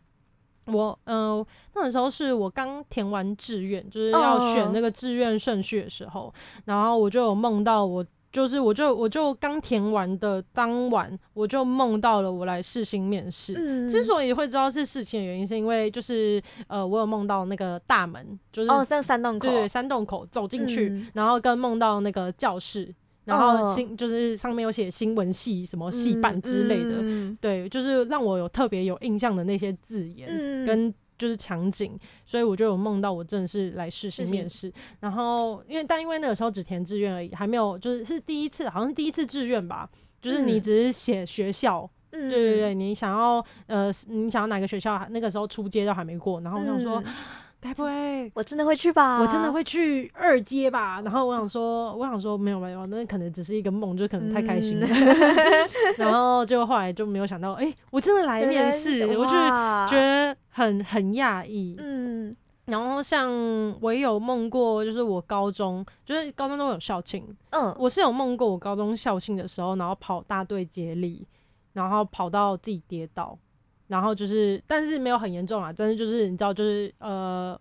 [0.67, 1.47] 我，呃，
[1.77, 6.35] 那个时候是我刚填完志愿，就是要选那个志愿顺序的时候，oh.
[6.65, 13.55] 然后我就有梦到我，就是我就我就刚填完的当晚，我就梦到了我来试新面试。
[13.57, 13.89] 嗯。
[13.89, 22.95] 之所以会知道是事情的原因，是因为就是呃，我有梦到那个大门，就是哦，在、oh, 山洞口，对，山洞口走进去，嗯，然后跟梦到那个教室。
[23.27, 30.27] 然后新就是上面有写新闻系什么系办之类的，嗯嗯，对，就是让我有特别有印象的那些字眼
[30.67, 34.73] 跟就是场景，嗯，所以我就有梦到我正式来试试面试。
[35.01, 39.87] 然后因为但因为那个时候只填志愿而已，还没有就是是第一次，好像是第一次志愿吧，
[40.23, 47.03] 就是你只是写学校，嗯，对对对，你想要呃你想要哪个学校，那个时候初阶都还没过，然后我想说。
[47.05, 47.15] 嗯
[47.61, 49.21] 该不会我真的会去吧？
[49.21, 51.01] 我真的会去二阶吧？
[51.03, 54.87] 然后我想说，我想说没有没有，那可能只是一个梦，就可能太开心了。
[54.89, 61.77] 嗯、 然后就后来就没有想到，哎、欸，我真的来面试，我就觉得很很讶异。
[61.79, 62.33] 嗯，
[62.65, 63.31] 然后像
[63.81, 67.23] 我也有梦过，就是我高中，就是高中都有校庆。
[67.51, 71.27] 嗯，我是有梦过我高中校庆的时候，然后跑大队接力，
[71.75, 73.37] 然后跑到自己跌倒。
[73.91, 77.61] 然后就是，但是没有很严重啊，但是就是你知道，就是呃，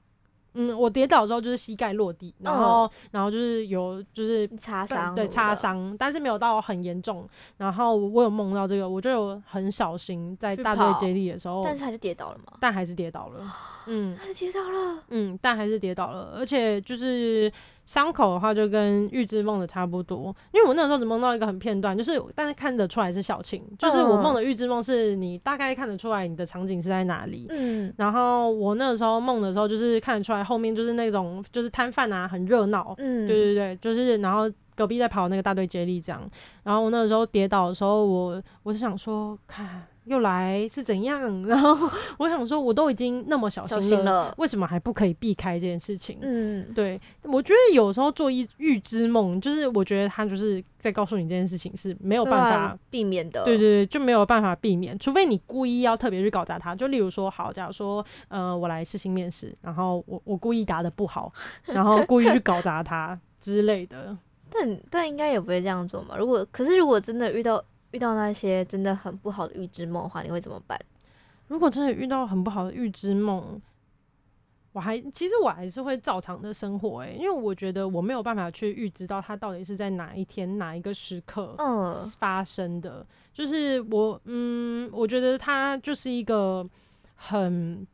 [0.54, 7.28] 嗯，我跌倒之后就是膝盖落地，然后、嗯、然后就是有就是擦伤，对，擦伤，但是没有到很严重。
[7.58, 12.54] 然后我有梦到这个，我就有很小心在大队接力的时候，但是还是跌倒了嘛？
[12.60, 13.56] 但还是跌倒了，
[13.88, 17.52] 嗯，还是跌倒了，嗯，但还是跌倒了，而且就是。
[17.90, 36.22] 伤口的话就跟预知梦的差不多，因为我那时候只梦到一个很片段，就是但是看得出来是校庆，就是我梦的预知梦是你大概看得出来你的场景是在哪里，嗯，然后我那个时候梦的时候就是看得出来后面就是那种就是摊贩啊很热闹，嗯，对对对，就是然后隔壁在跑那个大队接力这样，
[36.62, 39.84] 然后我那个时候跌倒的时候，我我是想说看。
[40.06, 41.22] 又来是怎样？
[41.46, 41.76] 然后
[42.18, 46.18] 我想说，我都已经那么小心了，心了，为什么还不可以避开这件事情？
[46.22, 53.44] 嗯，对，我觉得有时候做一预知梦，就是我觉得他就是在告诉你这件事情是没有办法避免的。
[53.44, 56.76] 对对对，就没有办法避免，除非你故意要特别去搞砸他。
[56.76, 61.32] 就例如说，好，假如说，呃，我来试新面试，然后我我故意答的不好，
[61.66, 64.18] 然后故意去搞砸他之类的。
[64.52, 66.18] 但但应该也不会这样做嘛。
[66.18, 67.64] 如果可是如果真的遇到。
[67.92, 70.80] 遇到那些真的很不好的预知梦的话，你会怎么办？
[71.48, 73.60] 如果真的遇到很不好的预知梦，
[74.74, 81.56] 我还其实我还是会照常的生活诶、欸，因为我觉得我没有办法去预知到它到底是在哪一天哪一个时刻
[82.20, 83.00] 发生的。
[83.00, 86.64] 嗯、就是我嗯，我觉得它就是一个
[87.16, 87.88] 很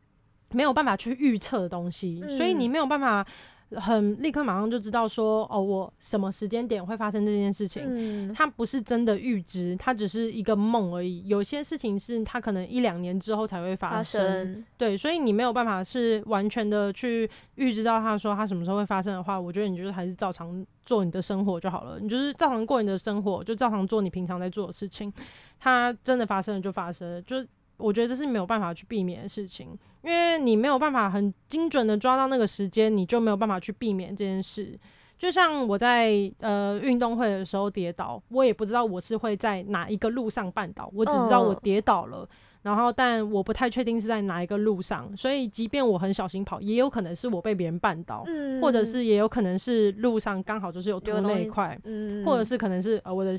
[0.50, 3.26] 没有办法去预测的东西、嗯，所以你没有办法。
[3.72, 7.84] 很立刻马上就知道说哦，我什么时间点会发生这件事情。
[7.86, 11.28] 嗯，它不是真的预知，它只是一个梦而已。
[11.28, 14.66] 有些事情是它可能一两年之后才会发生，发生。
[14.78, 22.00] 对，所以你没有办法是完全的去预知到它说它什么时候会发生的话，我觉得你就是还是照常做你的生活就好了。
[22.00, 25.12] 你就是照常过你的生活，就照常做你平常在做的事情。
[25.60, 27.46] 它真的发生了就发生了，就。
[27.78, 34.80] 我觉得这是没有办法去避免的事情，因为你没有办法很精准的抓到那个时间，你就没有办法去避免这件事。
[35.18, 42.28] 就像我在呃运动会的时候跌倒，我也不知道我是会在哪一个路上绊倒，我只知道我跌倒了，
[42.64, 48.26] 然后但我不太确定是在哪一个路上，所以即便我很小心跑，也有可能是我被别人绊倒，
[48.62, 51.80] 或者是也有可能是路上刚好就是有拖那一块，
[52.26, 53.36] 或者是可能是呃我的。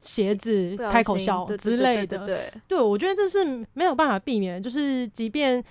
[0.00, 5.62] 鞋子开口笑之类的，对，对，我觉得这是没有办法避免，就是即便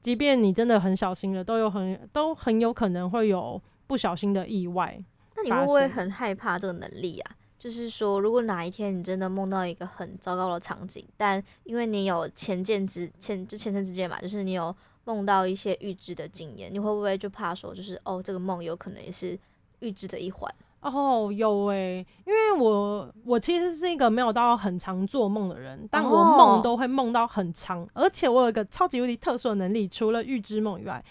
[0.00, 4.98] 即便你真的很小心了，都有很都很有可能会有不小心的意外。
[5.36, 7.36] 那你会不会很害怕这个能力啊？
[7.58, 14.74] 就是说，如果哪一天你真的梦到一个很糟糕的场景，但因为你有前见之前就前车之鉴嘛，就是你有
[15.04, 19.38] 梦到一些预知的经验，你会不会就怕说，就是哦，这个梦有可能也是
[19.80, 20.54] 预知的一环？
[20.80, 31.04] 哦，有诶、欸，因为我我其实是一个没有到很常做梦的人，但我梦都会梦到很长，哦，而且我有一个超级无敌特殊的能力，除了预知梦以外，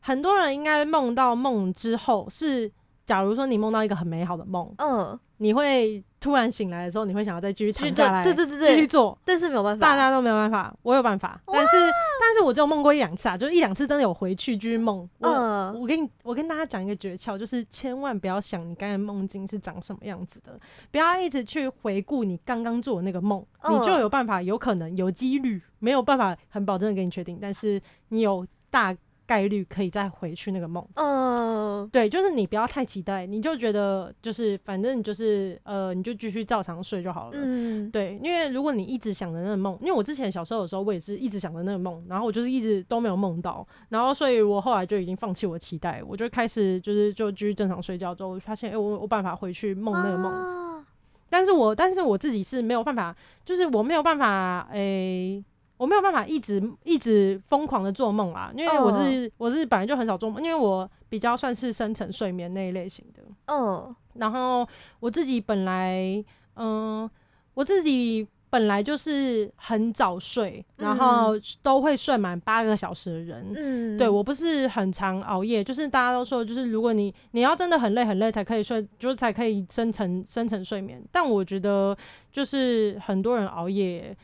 [0.00, 2.70] 很多人应该梦到梦之后是，
[3.06, 11.76] 假如说你梦到一个很美好的梦，嗯，你会突然醒来的时候，你会想要再继续躺下来，对对对对，继续做，但是没有办法，大家都没有办法，我有办法，但是
[12.20, 15.08] 但是我只有梦过一两次啊，就是一两次真的有回去继续梦。
[15.18, 20.58] 我、嗯、我跟你我跟大家讲一个诀窍，就是千万不要想你刚才梦境是长什么样子的，
[20.90, 28.96] 不要一直去回顾你刚刚做的那个梦，嗯、你就有办法，有可能有几率，没有办法很保证的给你确定，但是你有大。
[29.26, 50.84] 概率可以再回去那个梦，嗯，uh, 对，就是你不要太期待，你就觉得就是反正就是呃，你就继续照常睡就好了，嗯，对，因为如果你一直想着那个梦，因为我之前小时候的时候，我也是一直想着那个梦，然后我就是一直都没有梦到，然后所以我后来就已经放弃我的期待，我就开始就是就继续正常睡觉之后，我发现哎、欸，我我办法回去梦那个梦，uh.
[51.28, 55.42] 但是我但是我自己是没有办法，就是我没有办法诶。
[55.42, 55.44] 欸
[55.76, 59.32] 我没有办法一直一直疯狂的做梦啊，因为我是、oh.
[59.36, 63.22] 我是本来就很少做梦，因为我比较算是深层睡眠那一类型的。
[63.46, 63.94] 嗯，oh.
[64.14, 64.66] 然后
[65.00, 66.24] 我自己本来，
[66.54, 67.10] 嗯、呃，
[67.52, 73.52] 我自己本来就是很早睡，然后都会睡满八个小时的人。
[73.54, 81.04] 嗯，对，我不是很常熬夜，就是大家都说，就是如果你你要真的很累很累才可以睡，就是才可以深层深层睡眠。
[81.12, 81.94] 但我觉得
[82.32, 84.16] 就是很多人熬夜。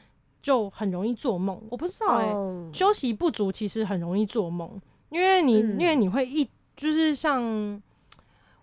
[0.42, 2.74] 就很容易做梦，我不知道哎、欸，oh.
[2.74, 4.68] 休息不足其实很容易做梦，
[5.10, 6.44] 因为你、嗯、因为你会一
[6.76, 7.80] 就是像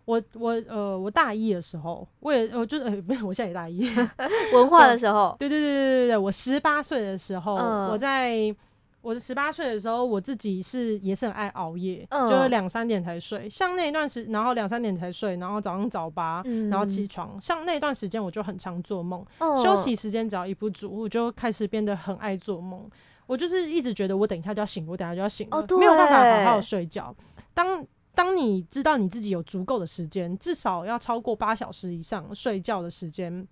[0.06, 3.90] 我我呃我大一的时候，我也我就是呃不是我现在也大一，
[4.54, 7.92] 文化的时候，对对对对对对，我十八岁的时候，uh.
[7.92, 8.56] 我在。
[9.02, 13.50] 我是十八岁的时候，我自己是也是很爱熬夜，嗯、就是两三点才睡。
[13.50, 17.40] 像那一段时，然后两三点才睡，然后早上早八，嗯、然后起床。
[17.40, 19.26] 像那段时间，我就很常做梦。
[19.40, 22.90] 哦、休息时间只要一不足，我就开始变得很爱做梦。
[23.26, 27.16] 我就是一直觉得我等一下就要醒，我等一下就要醒了，哦、没有办法好好睡觉。
[27.54, 33.48] 当当你知道你自己有足够的时间，至少要超过八小时以上睡觉的时间。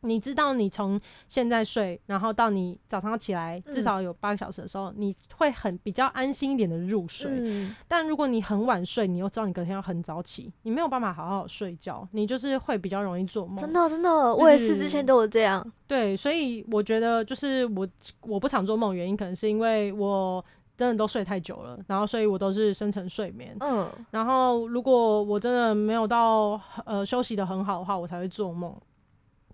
[0.00, 7.30] 你知道，你从现在睡，然后到你早上起来，至少有八个小时的时候，嗯、你会很比较安心一点的入睡。
[7.34, 13.56] 嗯、但如果你很晚睡，你又知道你隔天要很早起，你没有办法好好睡觉，你就是会比较容易做梦。
[13.56, 15.64] 真的，真的，我也是之前都有这样。
[15.86, 17.88] 对，所以我觉得就是我
[18.20, 20.44] 我不常做梦，原因可能是因为我
[20.76, 23.56] 真的都睡太久了，然后所以我都是深层睡眠。
[23.60, 28.72] 嗯，然后如果我真的没有到呃休息的很好的话，我才会做梦。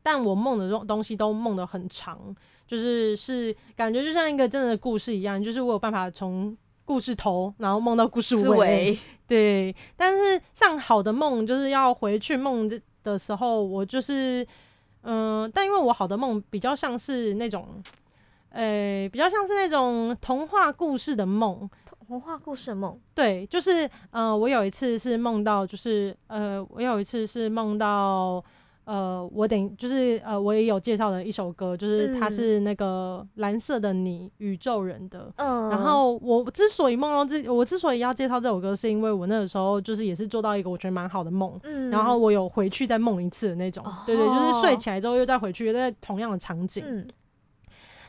[0.05, 2.21] 但我梦的东东西都梦得很长，
[2.67, 8.59] 就是是感觉就像一个真的故事一样，就是我有办法从故事头，然后梦到故事尾。
[8.59, 12.71] 尾对，但是像好的梦，就是要回去梦
[13.03, 14.47] 的时候，我就是
[15.05, 17.67] 嗯、呃，但因为我好的梦比较像是那种，
[18.51, 21.67] 诶、欸，比较像是那种童话故事的梦。
[22.07, 23.01] 童话故事的梦。
[23.15, 28.45] 对，就是呃，我有一次是梦到，就是呃，我有一次是梦到。
[28.85, 35.33] 呃，我等就是呃，我也有介绍的一首歌，就是它是那个蓝色的你宇宙人的。
[35.37, 41.59] 嗯，然后我之所以梦到这，我之所以要介绍这首歌，是因为我那个时候就是也是做到一个我觉得蛮好的梦。
[41.65, 43.85] 嗯，然后我有回去再梦一次的那种。
[43.85, 46.85] 哦、对，对对，就是睡起来之后又再回去，在同样的场景。
[46.87, 47.07] 嗯，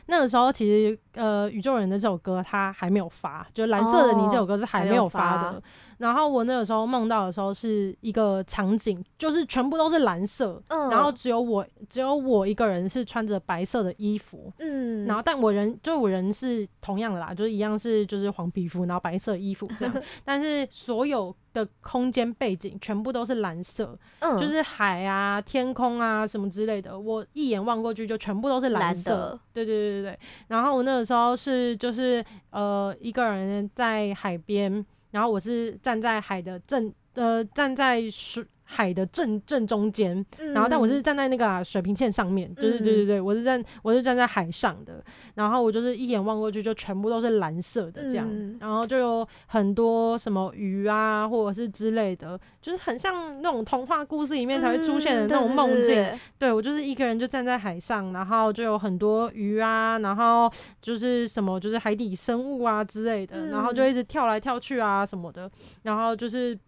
[0.06, 5.50] 那个时候其实呃，宇宙人的这首歌它还没有发，就蓝色的你这首歌是还没有发的。
[5.50, 5.62] 哦
[5.98, 34.84] 然后我那个时候梦到的时候是一个场景，就是全部都是蓝色，嗯，然后只有我只有我一个人是穿着白色的衣服，嗯，然后但我人就我人是同样的啦，就是一样是就是黄皮肤，然后白色衣服这样， 但是所有的空间背景全部都是蓝色，嗯，就是海啊、天空啊什么之类的，我一眼望过去就全部都是蓝色，对对对对，然后我那个时候是就是呃一个人在海边。
[35.12, 45.02] 然后我是站在海的正，呃，站在水海的正正中间，嗯、然后但我是站在那个、啊、水平线上面，就是、嗯、对对对，我是站我是站在海上的，
[45.34, 55.80] 然后我就是一眼望过去就全部都是蓝色的这样，嗯、然后就有很多什么鱼啊或者是之类的，就是很像那种童话故事里面才会出现的那种梦境。
[55.80, 60.52] 嗯、对，对，对，对，对我就是一个人就站在海上，然后就有很多鱼啊，然后
[60.82, 65.48] 就是什么就是海底生物啊之类的，嗯、然后就一直跳来跳去啊什么的，
[65.84, 66.58] 然后就是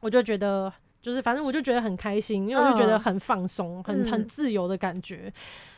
[0.00, 0.72] 我就觉得。
[1.06, 5.32] 就是反正我就觉得很开心，因为我就觉得很放松、很很自由的感觉。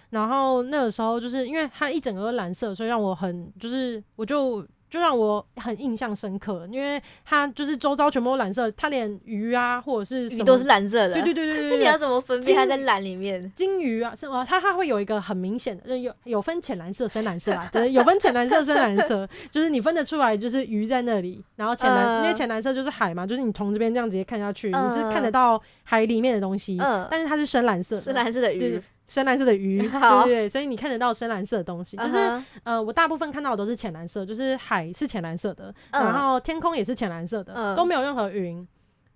[0.09, 4.67] 然后那个时候就是因为它一整个蓝色，所以让我很就是我就。
[4.89, 11.15] 就让我很印象深刻，因为它就是周遭全部都蓝色，它连鱼啊或者是什么鱼都是蓝色的。
[11.15, 13.53] 对对对对对， 那你要怎么分辨它在蓝里面？
[13.55, 14.45] 金鱼啊，是吗？
[14.49, 26.79] 它它会有一个很明显的，有有分浅蓝色、深蓝色啊，对，有分浅蓝色、深蓝色，就是你分得出来，就是鱼在那里，然后浅蓝，呃、因为浅蓝色就是海嘛，就是你从这边这样直接看下去，呃、你是看得到海里面的东西，
[27.11, 28.81] 但是它是深蓝色，深蓝色的鱼。
[29.09, 32.43] 深蓝色的鱼， 对对对，所以你看得到深蓝色的东西，就是、uh -huh.
[32.63, 36.05] 呃，我大部分看到的都是浅蓝色，就是海是浅蓝色的，uh -huh.
[36.05, 37.75] 然后天空也是浅蓝色的，uh -huh.
[37.75, 38.65] 都没有任何云，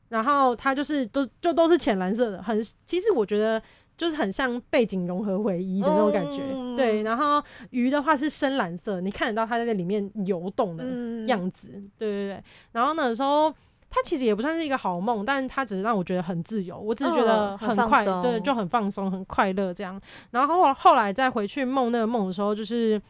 [0.08, 3.62] 然后它就是都就都是浅蓝色的，很其实我觉得
[3.96, 6.74] 就是很像背景融合为一的那种感觉，uh.
[6.76, 10.84] 对，然后鱼的话是深蓝色，你看得到它在那里面游动的
[11.26, 11.90] 样子，uh.
[11.98, 13.54] 对对对，然后那时候。
[13.94, 20.00] 它其实也不算是一个好梦，但它只是让我觉得很自由，我只是觉得很快，哦、很对，就很放松，很快乐这样。
[20.30, 23.00] 然后后后来再回去梦那个梦的时候，就是，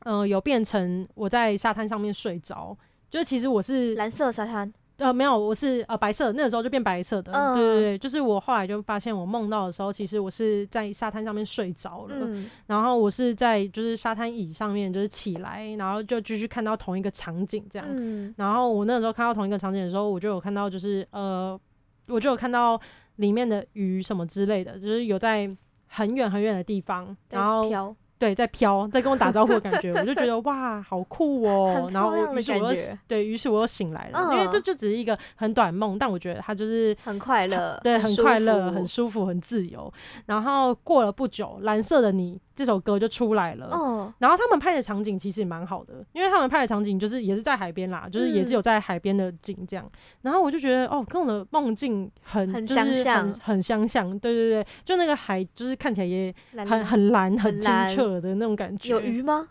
[0.00, 2.76] 呃，有变成我在沙滩上面睡着，
[3.08, 4.72] 就是其实我是蓝色沙滩。
[5.00, 7.32] 呃，没有，我是呃白色，那个时候就变白色的。
[7.32, 17.88] 嗯，对对对，就是我后来就发现，我梦到的时候，其实我是在沙滩上面睡着了，嗯，然后我是在就是沙滩椅上面就是起来，然后就继续看到同一个场景这样。
[17.90, 21.58] 嗯，然后我那个时候看到同一个场景的时候，我就有看到就是呃，
[22.06, 22.78] 我就有看到
[23.16, 25.50] 里面的鱼什么之类的，就是有在
[25.86, 27.96] 很远很远的地方，然后。
[28.20, 31.88] 对，在飘，在跟我打招呼的感觉，我就觉得 哇，好酷哦！
[31.90, 39.90] 然后于是我又对，于是我又醒来了，嗯、因为这就只是一个很短梦，但我觉得它就是很快乐，对，很快乐，很舒服，很自由。
[40.26, 42.38] 然后过了不久，蓝色的你。
[42.52, 44.06] 这首歌就出来了，oh.
[44.18, 49.98] 然后他们拍的场景其实也蛮好的，因为他们拍的场景就是也是在海边啦，就是也是有在海边的景这样、嗯。
[50.22, 54.10] 然后我就觉得哦，跟我的梦境很很相像，很，很相像。
[54.18, 58.92] 对对对，就那个海就是看起来也很很蓝很清澈的那种感觉。
[58.92, 59.46] 有鱼吗？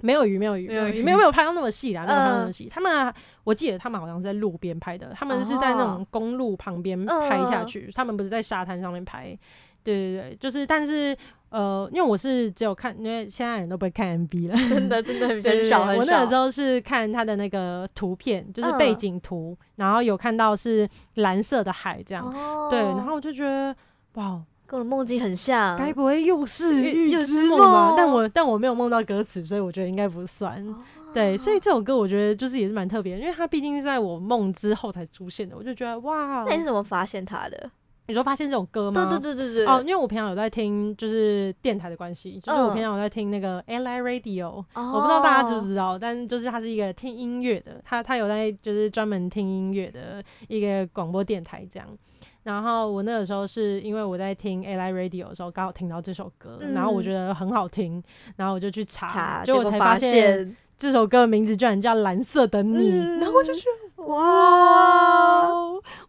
[0.00, 2.68] 没有鱼，没有鱼，没有鱼，没有没有拍到那么细啦，没有拍到那么细。
[2.68, 7.94] 他们、啊、我记得他们好像是在路边拍的，他们是在那种公路旁边拍下去，oh.
[7.94, 9.38] 他们不是在沙滩上面拍。
[9.84, 11.16] 对对对，就是但是。
[11.50, 16.00] 呃，因为我是只有看，因为现在人都不会看 MV 了，真的 真的很少很少。
[16.00, 23.72] 我那个时候是看他的那个图片，就是背景图，嗯、然后有看到是蓝色的海这样，哦、对，然后我就觉得
[24.14, 27.94] 哇，跟我的梦境很像，该不会又是预知梦吧？
[27.96, 30.76] 但我但我没有梦到歌词，所以我觉得应该不算、哦。
[31.12, 37.70] 对，所以这首歌我觉得就是也是蛮特别的，因为它毕竟是在我梦之后才出现的，我就觉得哇，那你是怎么发现它的？
[38.06, 39.06] 你说发现这首歌吗？
[39.08, 39.66] 对对对对对。
[39.66, 51.88] 哦，因为我平常有在听，就是电台的关系，就是我平常有在听那个 LI Radio，、哦、我不知道大家知不知道，但就是它是一个听音乐的，它它有在就是专门听音乐的一个广播电台这样。
[52.44, 58.00] 然后我那个时候是因为我在听 AI Radio 的时候，刚好听到这首歌、嗯，然后我觉得很好听，
[58.36, 63.84] 然后我就去查，查结果才发现这首歌的名字居然叫《蓝色的你》嗯，然后我就觉得。
[64.04, 65.48] 哇！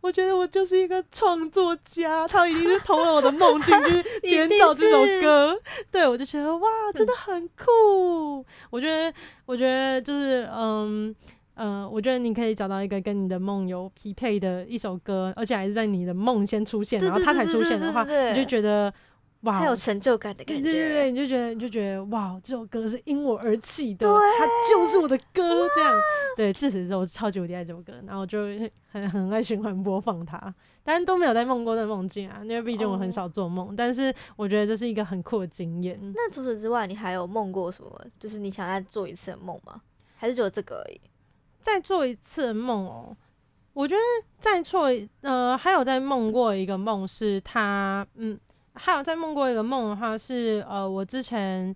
[0.01, 5.55] 我觉得我就是一个创作家，他一定是偷了我的梦境去 编造这首歌。
[5.89, 8.45] 对，我就觉得哇，真的很酷。
[8.69, 9.13] 我觉得，
[9.45, 11.15] 我觉得就是嗯嗯、
[11.55, 18.93] 呃，我觉得你可以找到一个跟你的梦有匹配的一首歌，而且还是在你的梦先出现，然后他才出现的话，你就觉得。
[19.41, 25.93] 哇，很有成就感的感觉，对对对，你就觉得你就觉得哇，这首歌是因我而起的，它就是我的歌，这样。
[26.35, 28.39] 对，自此之后超级无敌爱这首歌，然后就
[28.87, 30.51] 很很爱循环播放它，
[30.83, 35.99] 但是都没有在梦过的梦境啊，因为毕竟我很少做梦，哦，但是我觉得这是一个很酷的经验。
[36.15, 38.01] 那除此之外，你还有梦过什么？
[38.17, 39.79] 就是你想再做一次的梦吗？
[40.15, 40.99] 还是只有这个而已？
[41.65, 43.17] 再做一次梦哦，
[43.73, 44.01] 我觉得
[44.39, 44.91] 再做
[45.21, 48.39] 呃，还有在梦过一个梦是他嗯。
[48.77, 51.73] 还有在梦过一个梦的话是呃，我之前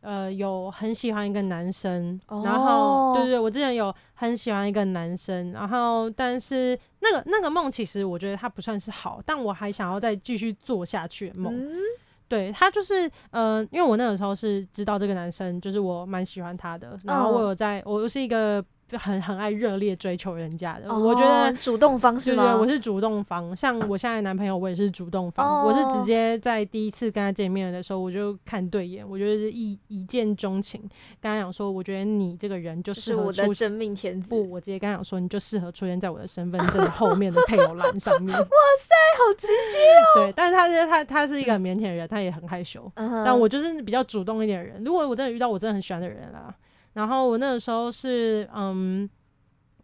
[0.00, 2.46] 呃有很喜欢一个男生，oh.
[2.46, 11.52] 然后对对对，我之前有很喜欢一个男生，然后但是那个那个梦其实我觉得他不算是好，但我还想要再继续做下去的梦。
[11.52, 11.82] Mm?
[12.28, 17.96] 对，他就是呃，因为我那个时候是知道这个男生就是我蛮喜欢他的，然后我有在，oh.
[17.96, 18.64] 我是一个。
[18.92, 22.42] 就很很爱热烈追求人家的，哦、我觉得主动方式吗？
[22.42, 23.56] 对，对，我是主动方。
[23.56, 25.66] 像我现在的男朋友，我也是主动方、哦。
[25.66, 30.82] 我是直接在第一次跟他见面的时候，我就看对眼，我觉得是一一见钟情。
[31.22, 34.28] 跟他讲说，我觉得你这个人就是我的真命天子。
[34.28, 38.38] 不，我直接跟他讲说，你就适合出现在我的身份证后面的配偶栏上面。
[38.38, 39.78] 哇塞，好直接
[40.20, 40.26] 哦！
[40.26, 42.92] 对，但是他是他他是一个很腼腆的人，他也很害羞。
[42.96, 44.84] 嗯、但我就是比较主动一点的人。
[44.84, 46.54] 如果我真的遇到我真的很喜欢的人啦，
[46.94, 49.08] 然后我那个时候是嗯。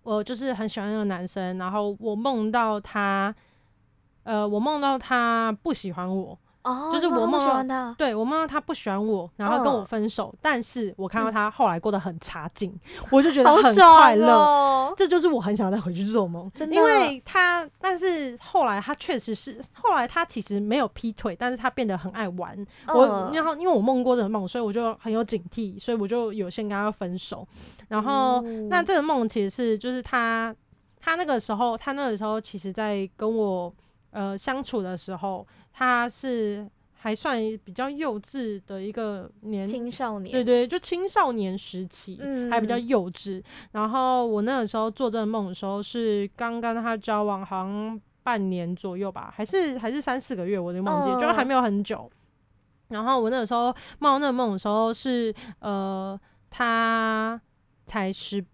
[0.04, 3.34] 我就是很喜欢那个男生，然后我梦到他，
[4.22, 6.38] 呃，我梦到他不喜欢我。
[6.68, 10.24] Oh, 就是我梦到他，对，我梦到他不喜欢我，然后跟我分手。
[10.24, 10.34] Oh.
[10.42, 14.94] 但是我看到他后来过得很差劲，嗯，我就觉得很快乐，哦。
[14.94, 16.76] 这就是我很想再回去做梦，真的。
[16.76, 22.54] 因为他，但是后来他确实是，后来他其实没有劈腿，但是他变得很爱玩。
[22.86, 22.98] Oh.
[22.98, 27.46] 我然后因为我梦过这个梦，所以我就很有警惕，所以我就有先跟他分手。
[27.88, 30.54] 然后，嗯，那这个梦其实是就是他，
[31.00, 33.72] 他那个时候，他那个时候其实在跟我
[34.10, 35.46] 呃相处的时候。
[35.78, 43.40] 他是还算比较幼稚的一个年青少年，对对，就青少年时期，嗯，还比较幼稚。
[43.70, 52.10] 然后我那个时候做这个梦的时候，是刚跟他交往，好像半年左右吧，还是还是三四个月，我就忘记，就还没有很久。
[52.88, 53.66] 然后我那个时候
[54.00, 56.18] 梦到那个梦的时候是，呃，
[56.50, 57.40] 他
[57.86, 58.44] 才十。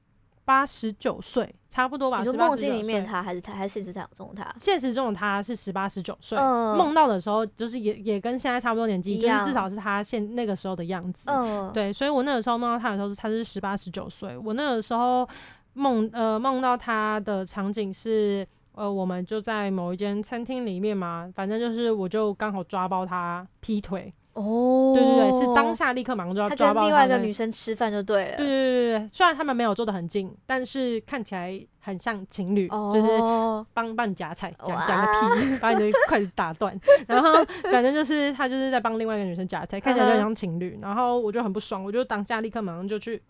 [0.45, 2.19] 八十九岁，差不多吧。
[2.19, 4.55] 你说梦境里面他还是他，还是现实中他？
[4.59, 11.31] 现实中的他是十八十九岁，梦到的时候就是也也跟现在差不多年纪，就是至少是他现那个时候的样子。
[11.31, 14.37] 嗯，对，所以我那个时候梦到他的时候是他是十八十九岁。
[14.37, 15.27] 我那个时候
[15.73, 24.13] 梦呃梦到他的场景是呃我们就在某一间餐厅里面嘛，反正就是我就刚好抓包他劈腿。
[24.35, 26.81] 哦，对对对，是当下立刻马上就要抓到他。
[26.81, 28.37] 跟另外一个女生吃饭就对了。
[28.37, 37.33] 对对对对，虽然他们没有坐得很近，但是看起来很像情侣，哦、就是帮帮你夹菜，夹夹个屁，把你的筷子打断，然后
[37.71, 40.79] 反正就是他就是在帮另外一个女生夹菜，看起来就很像情侣。
[40.83, 43.23] 然后我就很不爽，我就当下立刻马上就去。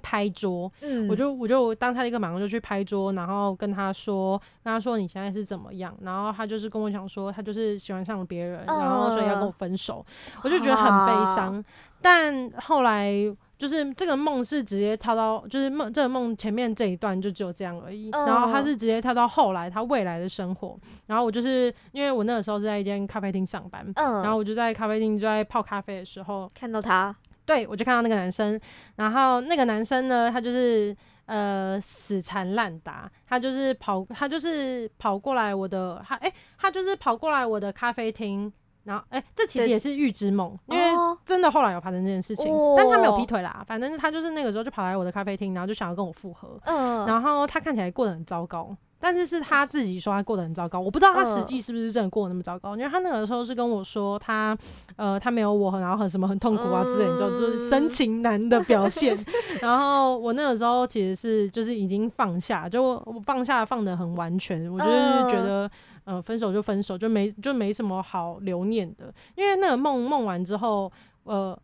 [0.00, 5.96] 拍桌，嗯，我就我就当他一个马上就去拍桌，然后跟他说，跟他说你现在是怎么样？
[6.02, 10.04] 然后他就是跟我讲说，他就是喜欢上了别人，呃、然后所以要跟我分手。
[10.42, 11.56] 我就觉得很悲伤。
[11.56, 11.64] 啊、
[12.02, 13.12] 但后来
[13.58, 18.10] 就是这个梦是直接跳到，就是梦这个梦前面这一段就只有这样而已。
[18.12, 20.78] 呃、然后他是直接跳到后来他未来的生活。
[21.06, 27.14] 然后我就是因为我那个时候是在一间咖啡厅上班，嗯，然后我就在咖啡厅就在泡咖啡的时候看到他。
[27.50, 28.60] 对，我就看到那个男生，
[28.94, 30.96] 然后那个男生呢，他就是
[31.26, 38.52] 呃死缠烂打，他就是跑，他就是跑过来我的，他哎、欸，他就是跑过来我的咖啡厅，
[38.84, 40.84] 然后哎、欸，这其实也是预知梦，因为
[41.24, 48.76] 真的后来有发生这件事情，哦、但他没有劈腿啦，反正他就是那个时候就跑来我的咖啡厅，然后就想要跟我复合，嗯，然后他看起来过得很糟糕。
[49.00, 54.56] 但是是他自己说他过得很糟糕，我不知道他实际是不是真的过得那么糟糕，因为他那个时候是跟我说他，
[54.96, 59.16] 呃，他没有我，然后很什么很痛苦啊之类，就就是深情男的表现。
[59.62, 64.90] 然后我那个时候其实是就是已经放下，就我放下放的很完全，我就是
[65.30, 65.70] 觉得，
[66.04, 70.92] 呃，分手就分手，就没就没什么好留念的，因为那个梦梦完之后，
[71.24, 71.58] 呃。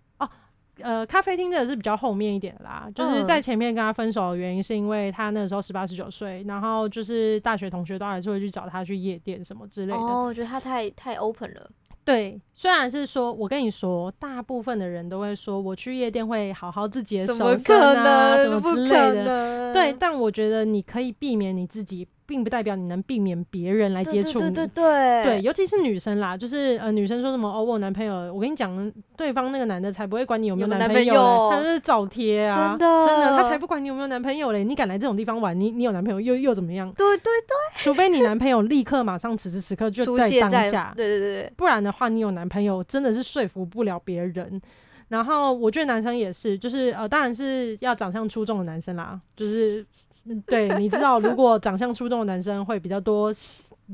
[0.81, 9.99] 呃，咖啡厅真的是比较后面一点啦，就是在前面跟他分手的原因，是因为他那个时候十八十九岁，然后就是大学同学都还是会去找他去夜店什么之类的。
[9.99, 11.71] 哦，我觉得他太太 open 了。
[12.05, 19.73] 对，虽然是说，我跟你说，大部分的人都会说，我去夜店会好好自己的手身啊，什么之类的。
[19.73, 22.07] 对，但我觉得你可以避免你自己。
[22.27, 36.93] 并不代表你能避免别人来接触你，对对对对对，对，尤其是女生啦，就是呃，女生说什么哦，我有男朋友，我跟你讲，对方那个男的才不会管你有没有男朋友，有有他就是找贴啊，真的，真的，他才不管你有没有男朋友嘞，你敢来这种地方玩，你你有男朋友又又怎么样？
[36.97, 44.61] 对对对，除非你男朋友立刻马上此时此刻就在当下，对对对，不然的话，你有男朋友真的是说服不了别人。
[45.09, 49.87] 然后我觉得男生也是，就是呃，当然是要长相出众的男生啦，就是。
[50.47, 53.33] 对，你知道，如果长相出众的男生会比较多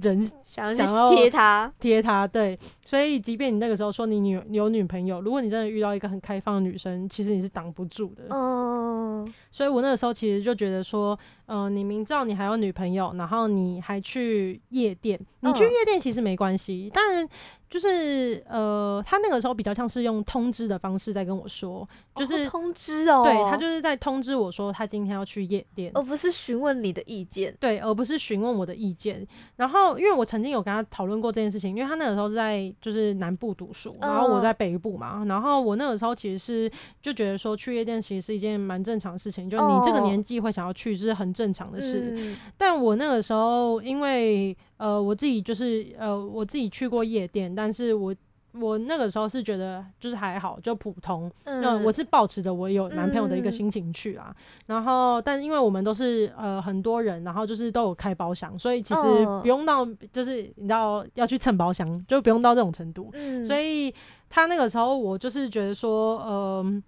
[0.00, 8.24] 人想要贴他贴他，对，所以即便你那个时候说你女有女朋友，如果你真的遇到一个很开放的女生，其实你是挡不住的。
[8.30, 17.28] 嗯，所以我那个时候其实就觉得说，呃，你明知道你还有女朋友，然后你还去夜店，你去夜店其实没关系，但。
[17.72, 29.26] 就是呃，他那个时候比较像是用通知的方式在跟我说，就是、哦、通知哦，对，他就是在通知我说他今天要去夜店，而不是询问你的意见，对，而不是询问我的意见。
[29.56, 36.70] 然后因为我曾经有跟他讨论过这件事情，因为他那个时候是在就是南部读书，然后我在北部嘛，呃、然后我那个时候其实是
[37.00, 42.12] 就觉得说去夜店其实是一件蛮正常的事情，就你这个年纪会想要去是很正常的事。
[42.18, 44.54] 嗯、但我那个时候因为。
[44.82, 48.12] 呃，我自己就是呃，我自己去过夜店，但是我
[48.54, 51.30] 我那个时候是觉得就是还好，就普通。
[51.44, 54.34] 嗯，呃、我是保持着我有男朋友的一个心情去啊。
[54.34, 59.02] 嗯、然后，但因为我们都是呃很多人，然后就是都有开包厢，所以其实
[59.40, 63.08] 不用到就是你知道要去蹭包厢，就不用到这种程度。
[63.12, 63.94] 嗯，所以
[64.28, 66.82] 他那个时候我就是觉得说，呃，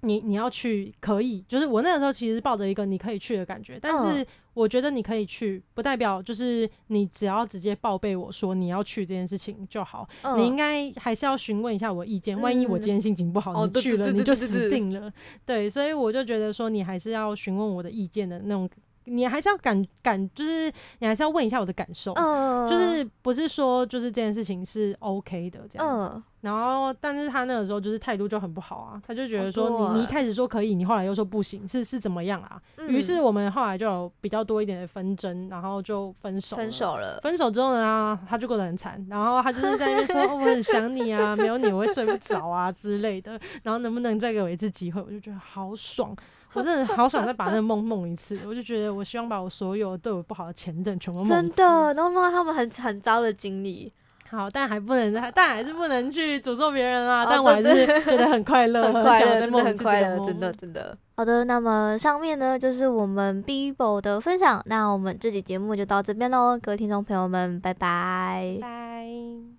[0.00, 4.26] 你你要去可以，就是我那个时候其实抱着一个你可以去的感觉，但是。
[4.56, 10.08] 嗯我觉得你可以去，不代表就是你只要直接报备我说你要去这件事情就好。
[10.22, 15.12] 嗯、你应该还是要询问一下我意见，万一我今天心情不好，嗯、你去了你就死定了。
[15.44, 18.66] 对，所以我就觉得说你还是要询问我的意见的那种
[19.06, 25.88] 你还是要感感，就是你还是要问一下我的感受，嗯，就是不是说就是这件事情是 OK 的这样。
[25.88, 32.60] 嗯，然后但是他那个时候就是态度就很不好啊，他就觉得说你你一开始说可以，你后来又说不行，是是怎么样啊？
[32.88, 36.56] 于、嗯是我们后来就有比较多一点的纷争，然后就分手。
[36.56, 37.20] 分手了。
[37.22, 45.00] 分手之后呢，他就过得很惨，然后他就是在那边说、 哦：“我很想你啊，没有你我会睡不着啊之类的。”然后能不能再给我一次机会？
[45.00, 46.14] 我就觉得好爽，
[46.56, 48.38] 我真的好想再把那个梦梦一次。
[48.46, 53.92] 我就觉得我希望把我所有对我不好的前任全部梦真的，然后梦到他们很很糟的经历。
[54.28, 57.22] 好，但还不能，但还是不能去诅咒别人啊！
[57.22, 60.98] 哦、但我还是觉得很快乐， 很快乐，真的很快乐，真的真的。
[61.14, 68.58] 好的，那么上面呢就是我们 Bibo 的分享，那我们这期节目就到这边喽，各位听众朋友们，拜拜。
[68.60, 69.06] 拜。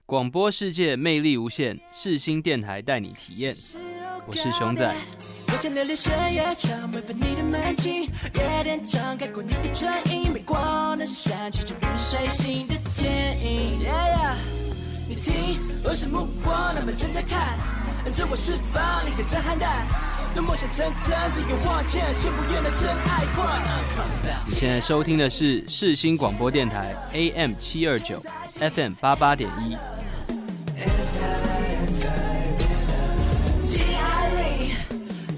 [0.06, 3.56] 广播世界魅力无限，世新电台带你体验。
[4.28, 5.37] 我是熊仔。
[15.10, 17.58] 你听，儿时目光，他们正在看，
[18.12, 19.88] 自我释放，你可真憨蛋。
[20.36, 23.64] 让梦想成真，只愿往前，先不愿的真爱换。
[24.46, 28.22] 你现在收听的是世新广播电台 AM 七二九
[28.60, 29.76] ，FM 八八点一。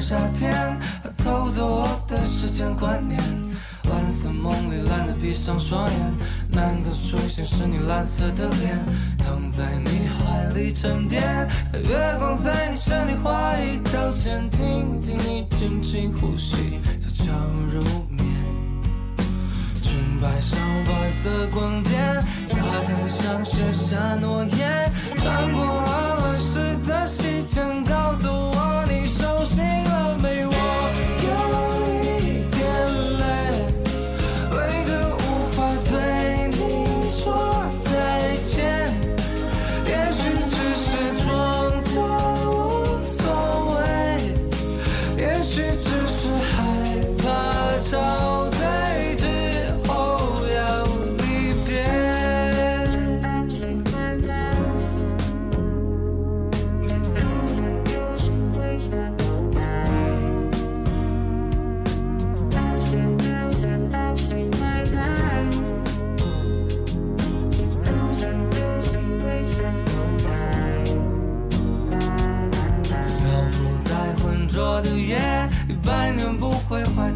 [0.00, 0.78] 夏天，
[1.16, 3.20] 偷走我的时间观念。
[3.84, 6.14] 蓝色梦里懒得闭上双眼，
[6.50, 8.78] 难得出现是你蓝色的脸，
[9.18, 11.22] 躺在你怀里沉淀。
[11.72, 17.32] 月光在你身体画一条线，听听你轻轻呼吸，悄悄
[17.72, 18.24] 入眠。
[19.82, 28.53] 裙摆上白色光点，沙滩上写下诺言，穿过鹅卵石的溪涧，告诉我
[29.44, 29.93] 你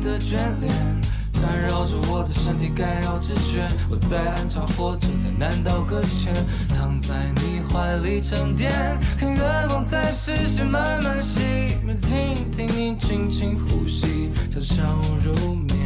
[0.08, 0.72] 的眷恋，
[1.34, 3.68] 缠绕着我的身体，干扰直觉。
[3.90, 6.32] 我在暗潮或者在南岛搁浅，
[6.74, 8.72] 躺在你怀里沉淀，
[9.18, 11.40] 看月光在视线慢慢熄
[11.84, 14.82] 灭，听听你轻轻呼吸，悄悄
[15.22, 15.76] 入眠。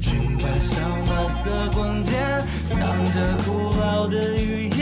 [0.00, 4.77] 裙摆上白色光点，唱着古老的语言，